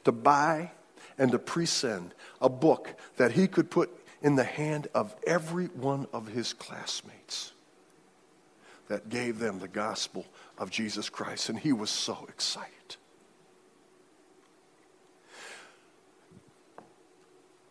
[0.03, 0.73] to buy
[1.17, 3.91] and to presend a book that he could put
[4.23, 7.53] in the hand of every one of his classmates
[8.89, 10.27] that gave them the gospel
[10.59, 11.49] of Jesus Christ.
[11.49, 12.71] And he was so excited.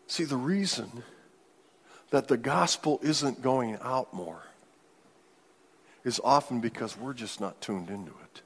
[0.06, 1.04] See, the reason
[2.10, 4.42] that the gospel isn't going out more
[6.04, 8.42] is often because we're just not tuned into it.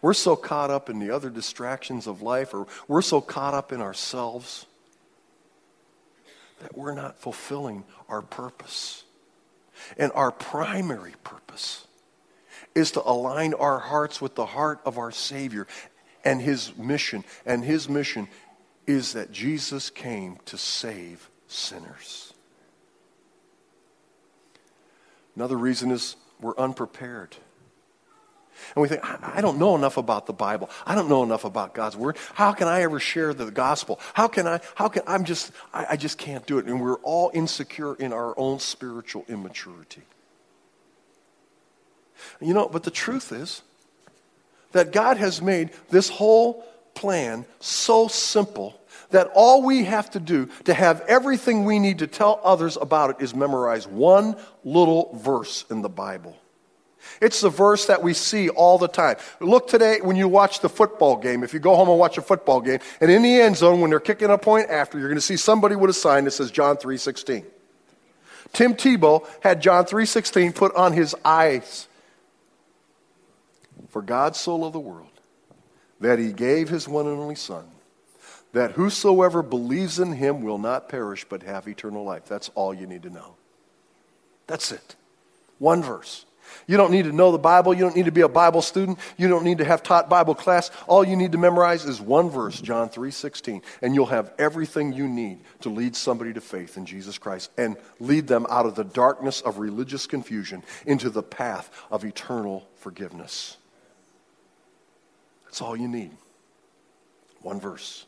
[0.00, 3.72] We're so caught up in the other distractions of life, or we're so caught up
[3.72, 4.66] in ourselves
[6.62, 9.04] that we're not fulfilling our purpose.
[9.96, 11.86] And our primary purpose
[12.74, 15.66] is to align our hearts with the heart of our Savior
[16.24, 17.24] and His mission.
[17.44, 18.28] And His mission
[18.86, 22.32] is that Jesus came to save sinners.
[25.36, 27.36] Another reason is we're unprepared.
[28.74, 30.70] And we think, I don't know enough about the Bible.
[30.86, 32.16] I don't know enough about God's Word.
[32.34, 34.00] How can I ever share the gospel?
[34.14, 36.66] How can I, how can, I'm just, I, I just can't do it.
[36.66, 40.02] And we're all insecure in our own spiritual immaturity.
[42.40, 43.62] You know, but the truth is
[44.72, 48.78] that God has made this whole plan so simple
[49.10, 53.10] that all we have to do to have everything we need to tell others about
[53.10, 56.36] it is memorize one little verse in the Bible.
[57.20, 59.16] It's the verse that we see all the time.
[59.40, 61.44] Look today when you watch the football game.
[61.44, 63.90] If you go home and watch a football game, and in the end zone, when
[63.90, 66.50] they're kicking a point after, you're going to see somebody with a sign that says
[66.50, 67.44] John 3.16.
[68.52, 71.88] Tim Tebow had John 3.16 put on his eyes.
[73.88, 75.08] For God's so loved the world
[76.00, 77.64] that he gave his one and only Son,
[78.52, 82.26] that whosoever believes in him will not perish but have eternal life.
[82.26, 83.36] That's all you need to know.
[84.46, 84.96] That's it.
[85.58, 86.26] One verse.
[86.66, 87.74] You don't need to know the Bible.
[87.74, 88.98] You don't need to be a Bible student.
[89.16, 90.70] You don't need to have taught Bible class.
[90.86, 95.08] All you need to memorize is one verse, John 3:16, and you'll have everything you
[95.08, 98.84] need to lead somebody to faith in Jesus Christ and lead them out of the
[98.84, 103.56] darkness of religious confusion into the path of eternal forgiveness.
[105.44, 106.12] That's all you need.
[107.42, 108.06] One verse.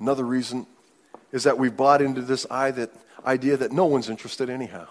[0.00, 0.66] Another reason
[1.30, 4.86] is that we've bought into this idea that no one's interested anyhow.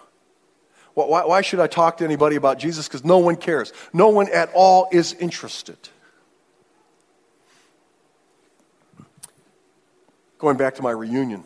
[0.94, 2.86] Why, why should I talk to anybody about Jesus?
[2.86, 3.72] Because no one cares.
[3.92, 5.76] No one at all is interested.
[10.38, 11.44] Going back to my reunion,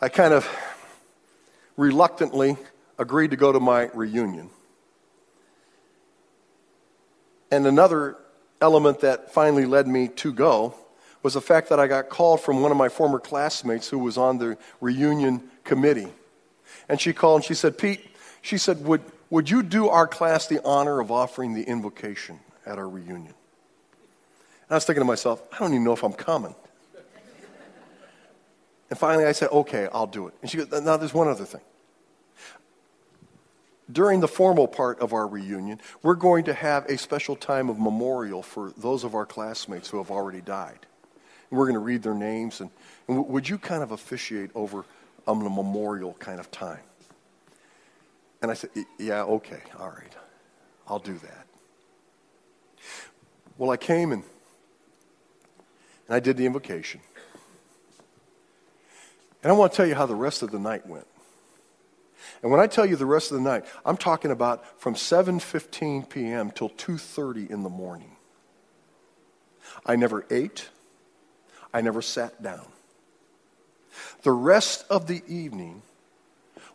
[0.00, 0.48] I kind of
[1.76, 2.56] reluctantly
[2.98, 4.50] agreed to go to my reunion.
[7.50, 8.16] And another
[8.60, 10.74] element that finally led me to go
[11.22, 14.18] was the fact that I got called from one of my former classmates who was
[14.18, 16.12] on the reunion committee.
[16.88, 18.00] And she called and she said, Pete,
[18.42, 22.78] she said, would, would you do our class the honor of offering the invocation at
[22.78, 23.34] our reunion?
[24.64, 26.54] And I was thinking to myself, I don't even know if I'm coming.
[28.90, 30.34] And finally I said, okay, I'll do it.
[30.42, 31.62] And she goes, now there's one other thing.
[33.90, 37.78] During the formal part of our reunion, we're going to have a special time of
[37.78, 40.78] memorial for those of our classmates who have already died.
[41.50, 42.60] And we're going to read their names.
[42.60, 42.70] And,
[43.08, 44.86] and would you kind of officiate over
[45.26, 46.82] a memorial kind of time.
[48.42, 50.12] And I said, Yeah, okay, all right,
[50.86, 51.46] I'll do that.
[53.56, 54.22] Well, I came and,
[56.08, 57.00] and I did the invocation.
[59.42, 61.06] And I want to tell you how the rest of the night went.
[62.42, 66.08] And when I tell you the rest of the night, I'm talking about from 7:15
[66.08, 66.50] p.m.
[66.50, 68.16] till 2:30 in the morning.
[69.86, 70.68] I never ate.
[71.72, 72.66] I never sat down.
[74.22, 75.82] The rest of the evening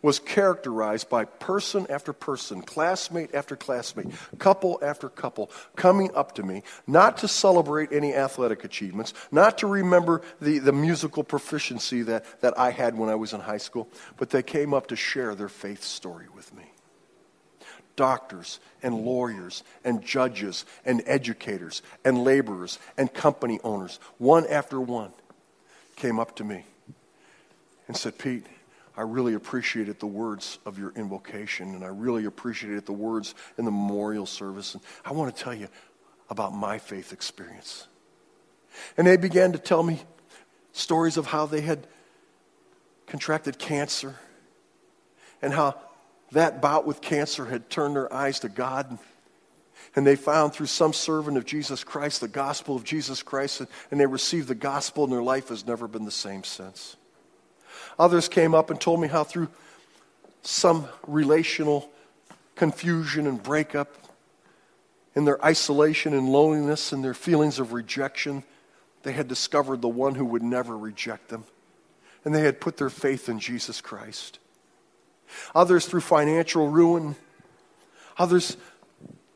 [0.02, 4.08] was characterized by person after person, classmate after classmate,
[4.38, 9.68] couple after couple coming up to me, not to celebrate any athletic achievements, not to
[9.68, 13.90] remember the, the musical proficiency that, that I had when I was in high school,
[14.18, 16.64] but they came up to share their faith story with me.
[17.96, 25.12] Doctors and lawyers and judges and educators and laborers and company owners, one after one,
[25.98, 26.64] came up to me
[27.90, 28.46] and said, Pete,
[28.96, 33.66] I really appreciated the words of your invocation, and I really appreciated the words in
[33.66, 34.76] the memorial service.
[34.76, 35.68] And I want to tell you
[36.30, 37.88] about my faith experience.
[38.96, 40.02] And they began to tell me
[40.72, 41.88] stories of how they had
[43.08, 44.16] contracted cancer
[45.42, 45.76] and how
[46.32, 49.00] that bout with cancer had turned their eyes to God.
[49.96, 54.00] And they found through some servant of Jesus Christ the gospel of Jesus Christ, and
[54.00, 56.96] they received the gospel, and their life has never been the same since.
[58.00, 59.50] Others came up and told me how through
[60.42, 61.92] some relational
[62.56, 63.96] confusion and breakup,
[65.16, 68.44] in their isolation and loneliness and their feelings of rejection,
[69.04, 71.44] they had discovered the one who would never reject them.
[72.24, 74.40] And they had put their faith in Jesus Christ.
[75.54, 77.16] Others through financial ruin,
[78.18, 78.56] others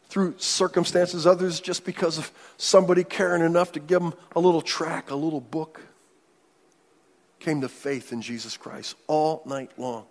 [0.07, 5.11] through circumstances, others just because of somebody caring enough to give them a little tract,
[5.11, 5.81] a little book
[7.43, 10.05] came to faith in Jesus Christ all night long.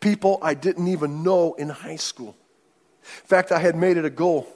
[0.00, 2.36] People I didn't even know in high school.
[3.02, 4.46] In fact, I had made it a goal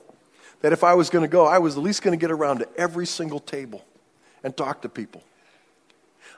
[0.60, 2.58] that if I was going to go, I was at least going to get around
[2.58, 3.84] to every single table
[4.44, 5.22] and talk to people.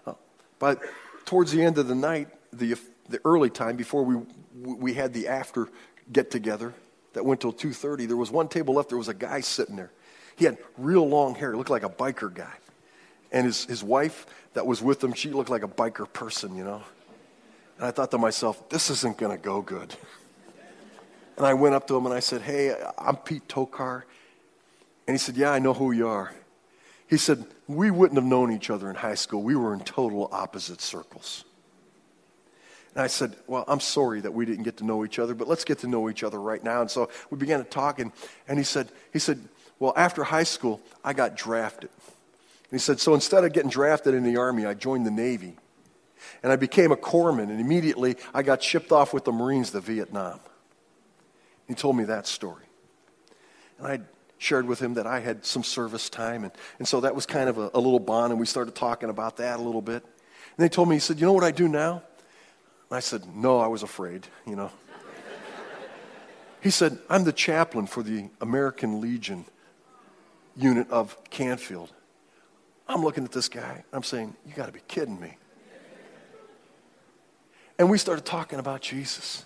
[0.07, 0.15] Uh,
[0.59, 0.81] but
[1.25, 2.77] towards the end of the night, the,
[3.09, 4.17] the early time before we,
[4.55, 5.69] we had the after
[6.13, 6.73] get together
[7.15, 9.91] that went till 2.30 there was one table left there was a guy sitting there
[10.37, 12.53] he had real long hair he looked like a biker guy
[13.33, 16.65] and his, his wife that was with them, she looked like a biker person, you
[16.65, 16.83] know.
[17.77, 19.95] And I thought to myself, this isn't going to go good.
[21.37, 24.05] And I went up to him and I said, Hey, I'm Pete Tokar.
[25.09, 26.33] And he said, Yeah, I know who you are.
[27.09, 29.43] He said, We wouldn't have known each other in high school.
[29.43, 31.45] We were in total opposite circles.
[32.95, 35.49] And I said, Well, I'm sorry that we didn't get to know each other, but
[35.49, 36.83] let's get to know each other right now.
[36.83, 38.13] And so we began to talk, and,
[38.47, 39.41] and he, said, he said,
[39.81, 41.91] Well, after high school, I got drafted
[42.75, 45.57] he said, So instead of getting drafted in the Army, I joined the Navy.
[46.43, 49.81] And I became a corpsman, and immediately I got shipped off with the Marines to
[49.81, 50.41] Vietnam.
[51.69, 52.65] He told me that story.
[53.79, 54.01] And I
[54.39, 57.49] shared with him that I had some service time, and, and so that was kind
[57.49, 60.03] of a, a little bond, and we started talking about that a little bit.
[60.03, 62.03] And they told me, he said, You know what I do now?
[62.91, 64.71] And I said, No, I was afraid, you know.
[66.63, 69.45] he said, I'm the chaplain for the American Legion
[70.57, 71.91] unit of Canfield.
[72.87, 73.85] I'm looking at this guy.
[73.93, 75.37] I'm saying, You got to be kidding me.
[77.79, 79.45] And we started talking about Jesus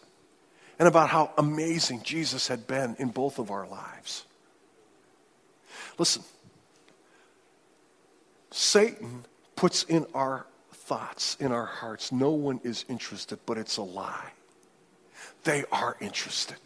[0.78, 4.24] and about how amazing Jesus had been in both of our lives.
[5.97, 6.22] Listen,
[8.51, 9.24] Satan
[9.57, 14.32] puts in our thoughts, in our hearts, no one is interested, but it's a lie.
[15.45, 16.59] They are interested.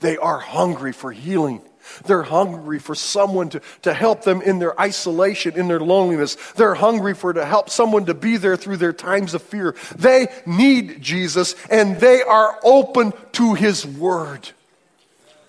[0.00, 1.62] They are hungry for healing.
[2.04, 6.36] They're hungry for someone to, to help them in their isolation, in their loneliness.
[6.56, 9.74] They're hungry for to help someone to be there through their times of fear.
[9.96, 14.48] They need Jesus and they are open to his word.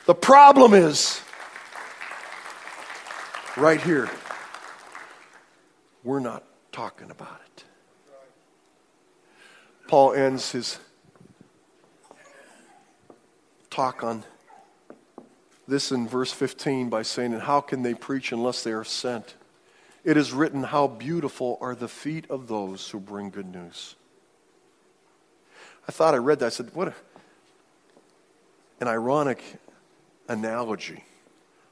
[0.06, 1.22] The problem is
[3.58, 4.10] right here.
[6.04, 7.64] We're not talking about it.
[9.88, 10.80] Paul ends his
[13.70, 14.24] talk on
[15.68, 19.36] this in verse 15 by saying, And how can they preach unless they are sent?
[20.04, 23.96] It is written, How beautiful are the feet of those who bring good news.
[25.88, 26.48] I thought I read that.
[26.48, 26.94] I said, What a,
[28.80, 29.42] an ironic
[30.28, 31.04] analogy.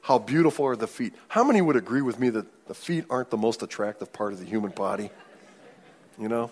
[0.02, 1.14] How beautiful are the feet.
[1.28, 4.38] How many would agree with me that the feet aren't the most attractive part of
[4.38, 5.10] the human body?
[6.18, 6.50] You know?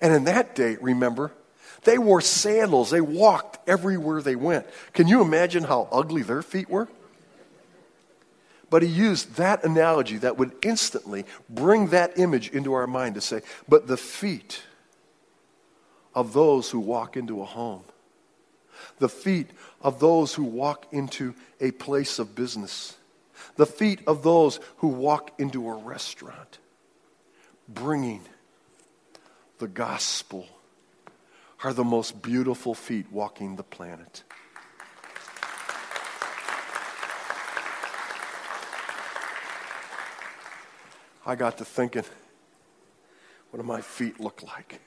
[0.00, 1.32] And in that day, remember,
[1.84, 2.90] they wore sandals.
[2.90, 4.66] They walked everywhere they went.
[4.92, 6.88] Can you imagine how ugly their feet were?
[8.68, 13.20] But he used that analogy that would instantly bring that image into our mind to
[13.20, 14.62] say, but the feet
[16.14, 17.82] of those who walk into a home,
[18.98, 19.50] the feet
[19.82, 22.96] of those who walk into a place of business,
[23.56, 26.58] the feet of those who walk into a restaurant,
[27.68, 28.22] bringing
[29.58, 30.46] the gospel
[31.62, 34.22] are the most beautiful feet walking the planet.
[41.26, 42.04] I got to thinking,
[43.50, 44.80] what do my feet look like?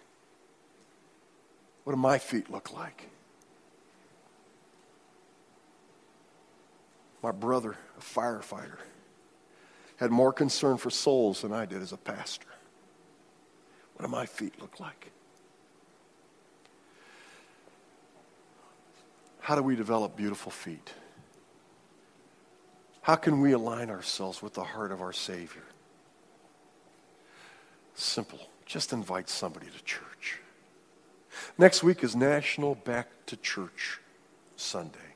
[1.84, 3.09] What do my feet look like?
[7.21, 8.80] My brother, a firefighter,
[9.97, 12.47] had more concern for souls than I did as a pastor.
[13.95, 15.11] What do my feet look like?
[19.43, 20.93] How do we develop beautiful feet?
[23.01, 25.65] How can we align ourselves with the heart of our Savior?
[27.93, 28.39] Simple.
[28.65, 30.39] Just invite somebody to church.
[31.57, 33.99] Next week is National Back to Church
[34.55, 35.11] Sunday.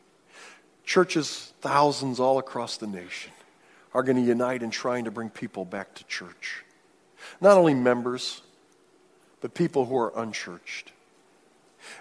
[0.84, 3.32] Churches, thousands all across the nation,
[3.93, 6.65] are going to unite in trying to bring people back to church.
[7.39, 8.41] Not only members,
[9.39, 10.91] but people who are unchurched.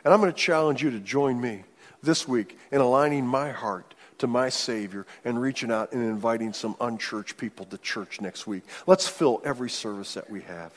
[0.04, 1.62] And I'm going to challenge you to join me
[2.02, 6.76] this week in aligning my heart to my Savior and reaching out and inviting some
[6.80, 8.62] unchurched people to church next week.
[8.86, 10.72] Let's fill every service that we have.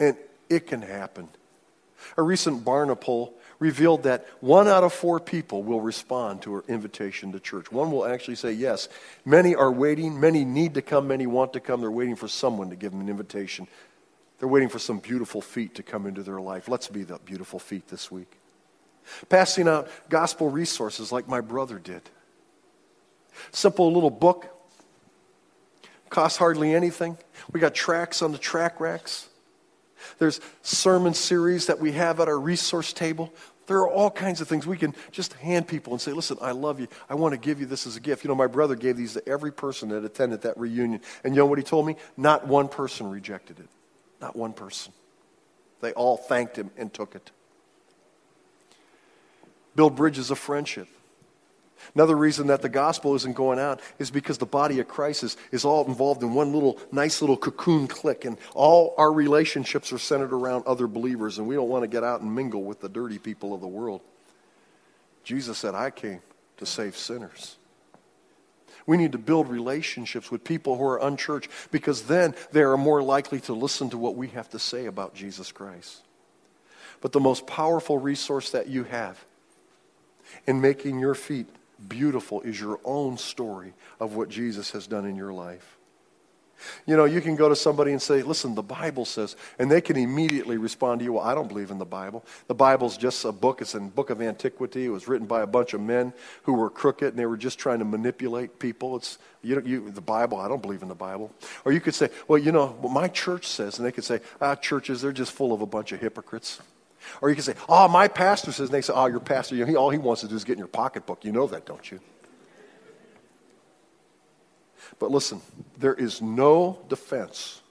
[0.00, 0.16] And
[0.48, 1.28] it can happen.
[2.16, 6.64] A recent Barna poll revealed that one out of four people will respond to our
[6.66, 7.70] invitation to church.
[7.70, 8.88] One will actually say yes.
[9.24, 10.18] Many are waiting.
[10.18, 11.06] Many need to come.
[11.06, 11.80] Many want to come.
[11.80, 13.68] They're waiting for someone to give them an invitation.
[14.40, 16.68] They're waiting for some beautiful feet to come into their life.
[16.68, 18.41] Let's be that beautiful feet this week.
[19.28, 22.02] Passing out gospel resources like my brother did.
[23.50, 24.48] Simple little book.
[26.08, 27.16] Costs hardly anything.
[27.52, 29.28] We got tracts on the tract racks.
[30.18, 33.32] There's sermon series that we have at our resource table.
[33.66, 36.50] There are all kinds of things we can just hand people and say, listen, I
[36.50, 36.88] love you.
[37.08, 38.24] I want to give you this as a gift.
[38.24, 41.00] You know, my brother gave these to every person that attended that reunion.
[41.24, 41.96] And you know what he told me?
[42.16, 43.68] Not one person rejected it.
[44.20, 44.92] Not one person.
[45.80, 47.30] They all thanked him and took it
[49.74, 50.88] build bridges of friendship.
[51.94, 55.36] Another reason that the gospel isn't going out is because the body of Christ is,
[55.50, 59.98] is all involved in one little nice little cocoon clique, and all our relationships are
[59.98, 62.88] centered around other believers, and we don't want to get out and mingle with the
[62.88, 64.00] dirty people of the world.
[65.24, 66.22] Jesus said, I came
[66.58, 67.56] to save sinners.
[68.86, 73.02] We need to build relationships with people who are unchurched because then they are more
[73.02, 76.02] likely to listen to what we have to say about Jesus Christ.
[77.00, 79.22] But the most powerful resource that you have
[80.46, 81.46] in making your feet
[81.88, 85.78] beautiful is your own story of what Jesus has done in your life.
[86.86, 89.80] You know, you can go to somebody and say, listen, the Bible says, and they
[89.80, 92.24] can immediately respond to you, well, I don't believe in the Bible.
[92.46, 93.60] The Bible's just a book.
[93.60, 94.86] It's a book of antiquity.
[94.86, 96.12] It was written by a bunch of men
[96.44, 98.96] who were crooked and they were just trying to manipulate people.
[98.96, 101.32] It's, you, you, the Bible, I don't believe in the Bible.
[101.64, 104.20] Or you could say, well, you know, what my church says, and they could say,
[104.40, 106.60] ah, churches, they're just full of a bunch of hypocrites.
[107.20, 109.64] Or you can say, oh, my pastor says, and they say, oh, your pastor, you
[109.64, 111.24] know, he, all he wants to do is get in your pocketbook.
[111.24, 112.00] You know that, don't you?
[114.98, 115.40] But listen,
[115.78, 117.62] there is no defense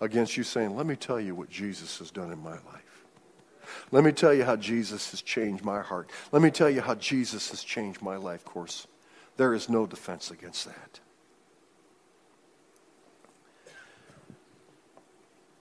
[0.00, 3.04] against you saying, let me tell you what Jesus has done in my life.
[3.90, 6.10] Let me tell you how Jesus has changed my heart.
[6.32, 8.86] Let me tell you how Jesus has changed my life course.
[9.36, 11.00] There is no defense against that.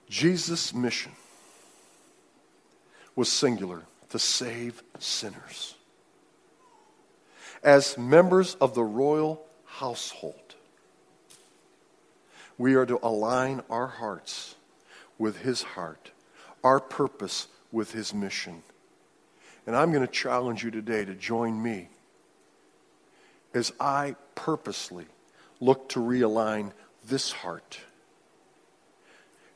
[0.10, 1.12] Jesus' mission
[3.16, 5.76] was singular to save sinners.
[7.64, 10.56] As members of the royal household,
[12.58, 14.56] we are to align our hearts
[15.18, 16.12] with His heart,
[16.64, 18.64] our purpose with His mission.
[19.66, 21.90] And I'm going to challenge you today to join me
[23.54, 25.06] as I purposely
[25.60, 26.72] look to realign
[27.08, 27.80] this heart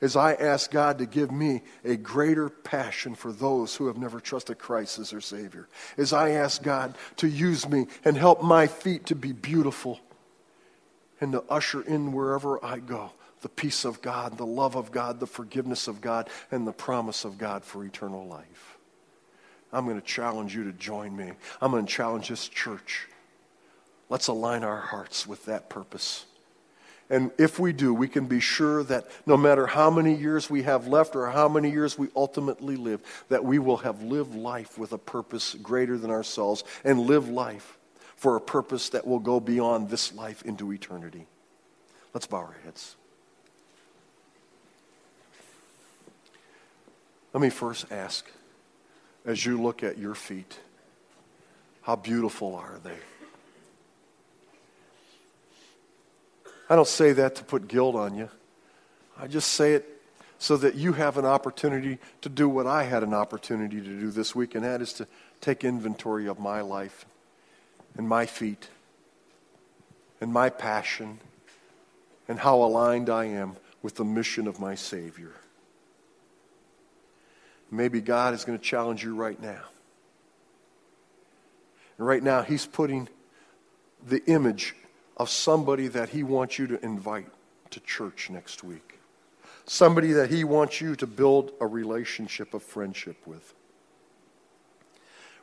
[0.02, 4.20] as I ask God to give me a greater passion for those who have never
[4.20, 8.68] trusted Christ as their Savior, as I ask God to use me and help my
[8.68, 10.00] feet to be beautiful
[11.22, 15.20] and to usher in wherever I go the peace of God, the love of God,
[15.20, 18.78] the forgiveness of God, and the promise of God for eternal life.
[19.72, 21.32] I'm going to challenge you to join me.
[21.62, 23.08] I'm going to challenge this church.
[24.10, 26.26] Let's align our hearts with that purpose.
[27.10, 30.64] And if we do, we can be sure that no matter how many years we
[30.64, 34.78] have left or how many years we ultimately live, that we will have lived life
[34.78, 37.78] with a purpose greater than ourselves and live life
[38.16, 41.26] for a purpose that will go beyond this life into eternity.
[42.14, 42.96] Let's bow our heads.
[47.34, 48.30] Let me first ask,
[49.26, 50.60] as you look at your feet,
[51.82, 52.98] how beautiful are they?
[56.70, 58.30] I don't say that to put guilt on you.
[59.18, 60.02] I just say it
[60.38, 64.12] so that you have an opportunity to do what I had an opportunity to do
[64.12, 65.08] this week, and that is to
[65.42, 67.06] take inventory of my life
[67.98, 68.70] and my feet
[70.22, 71.20] and my passion
[72.28, 75.34] and how aligned I am with the mission of my Savior.
[77.72, 79.62] Maybe God is going to challenge you right now.
[81.98, 83.10] And right now, He's putting
[84.08, 84.76] the image
[85.20, 87.28] of somebody that he wants you to invite
[87.72, 89.00] to church next week.
[89.66, 93.54] Somebody that he wants you to build a relationship of friendship with.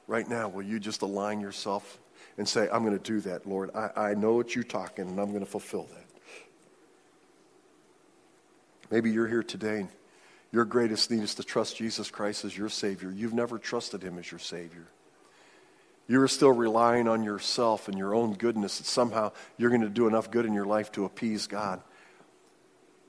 [0.09, 1.99] Right now, will you just align yourself
[2.39, 3.71] and say, I'm going to do that, Lord?
[3.75, 6.05] I, I know what you're talking, and I'm going to fulfill that.
[8.91, 9.89] Maybe you're here today and
[10.53, 13.11] your greatest need is to trust Jesus Christ as your Savior.
[13.11, 14.87] You've never trusted Him as your Savior
[16.09, 19.89] you are still relying on yourself and your own goodness that somehow you're going to
[19.89, 21.81] do enough good in your life to appease God.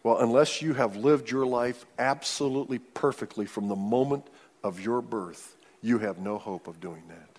[0.03, 4.25] Well, unless you have lived your life absolutely perfectly from the moment
[4.63, 7.29] of your birth, you have no hope of doing that.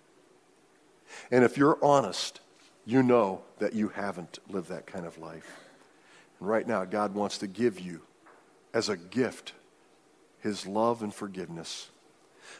[1.30, 2.40] And if you're honest,
[2.84, 5.58] you know that you haven't lived that kind of life.
[6.38, 8.02] And right now, God wants to give you,
[8.72, 9.52] as a gift,
[10.40, 11.90] His love and forgiveness.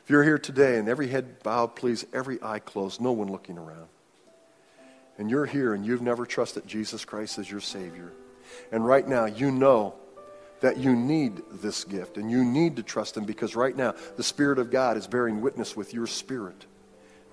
[0.09, 3.59] If you're here today and every head bowed, please, every eye closed, no one looking
[3.59, 3.89] around,
[5.19, 8.15] and you're here and you've never trusted Jesus Christ as your Savior,
[8.73, 9.93] and right now you know
[10.61, 14.23] that you need this gift and you need to trust Him because right now the
[14.23, 16.65] Spirit of God is bearing witness with your spirit.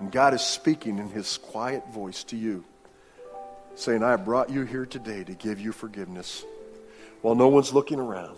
[0.01, 2.65] And God is speaking in His quiet voice to you,
[3.75, 6.43] saying, I brought you here today to give you forgiveness.
[7.21, 8.37] While no one's looking around,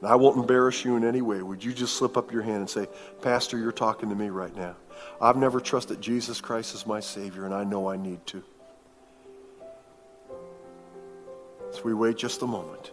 [0.00, 1.42] and I won't embarrass you in any way.
[1.42, 2.86] Would you just slip up your hand and say,
[3.22, 4.76] Pastor, you're talking to me right now.
[5.20, 8.42] I've never trusted Jesus Christ as my Savior, and I know I need to.
[11.72, 12.90] So we wait just a moment.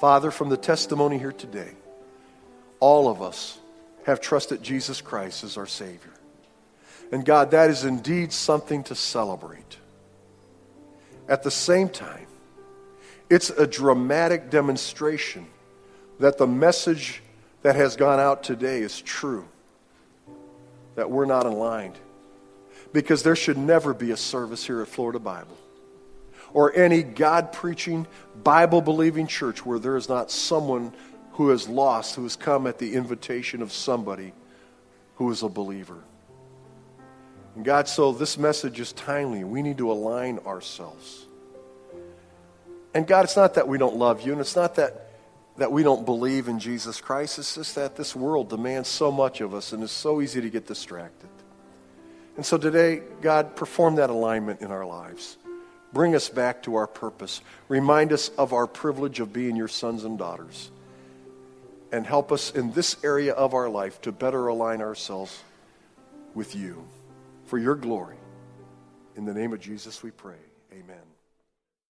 [0.00, 1.72] Father, from the testimony here today,
[2.80, 3.58] all of us
[4.04, 6.12] have trusted Jesus Christ as our Savior.
[7.12, 9.76] And God, that is indeed something to celebrate.
[11.28, 12.26] At the same time,
[13.30, 15.46] it's a dramatic demonstration
[16.18, 17.22] that the message
[17.62, 19.46] that has gone out today is true,
[20.94, 21.98] that we're not aligned.
[22.92, 25.56] Because there should never be a service here at Florida Bible
[26.52, 28.06] or any God preaching,
[28.42, 30.92] Bible believing church where there is not someone
[31.32, 34.32] who is lost, who has come at the invitation of somebody
[35.16, 35.98] who is a believer.
[37.56, 39.44] And God, so this message is timely.
[39.44, 41.26] We need to align ourselves.
[42.94, 45.08] And God, it's not that we don't love you, and it's not that,
[45.56, 47.38] that we don't believe in Jesus Christ.
[47.38, 50.50] It's just that this world demands so much of us, and it's so easy to
[50.50, 51.28] get distracted.
[52.36, 55.36] And so today, God, perform that alignment in our lives.
[55.92, 57.42] Bring us back to our purpose.
[57.68, 60.70] Remind us of our privilege of being your sons and daughters.
[61.90, 65.42] And help us in this area of our life to better align ourselves
[66.34, 66.82] with you
[67.44, 68.16] for your glory.
[69.14, 70.40] In the name of Jesus, we pray.
[70.72, 71.11] Amen.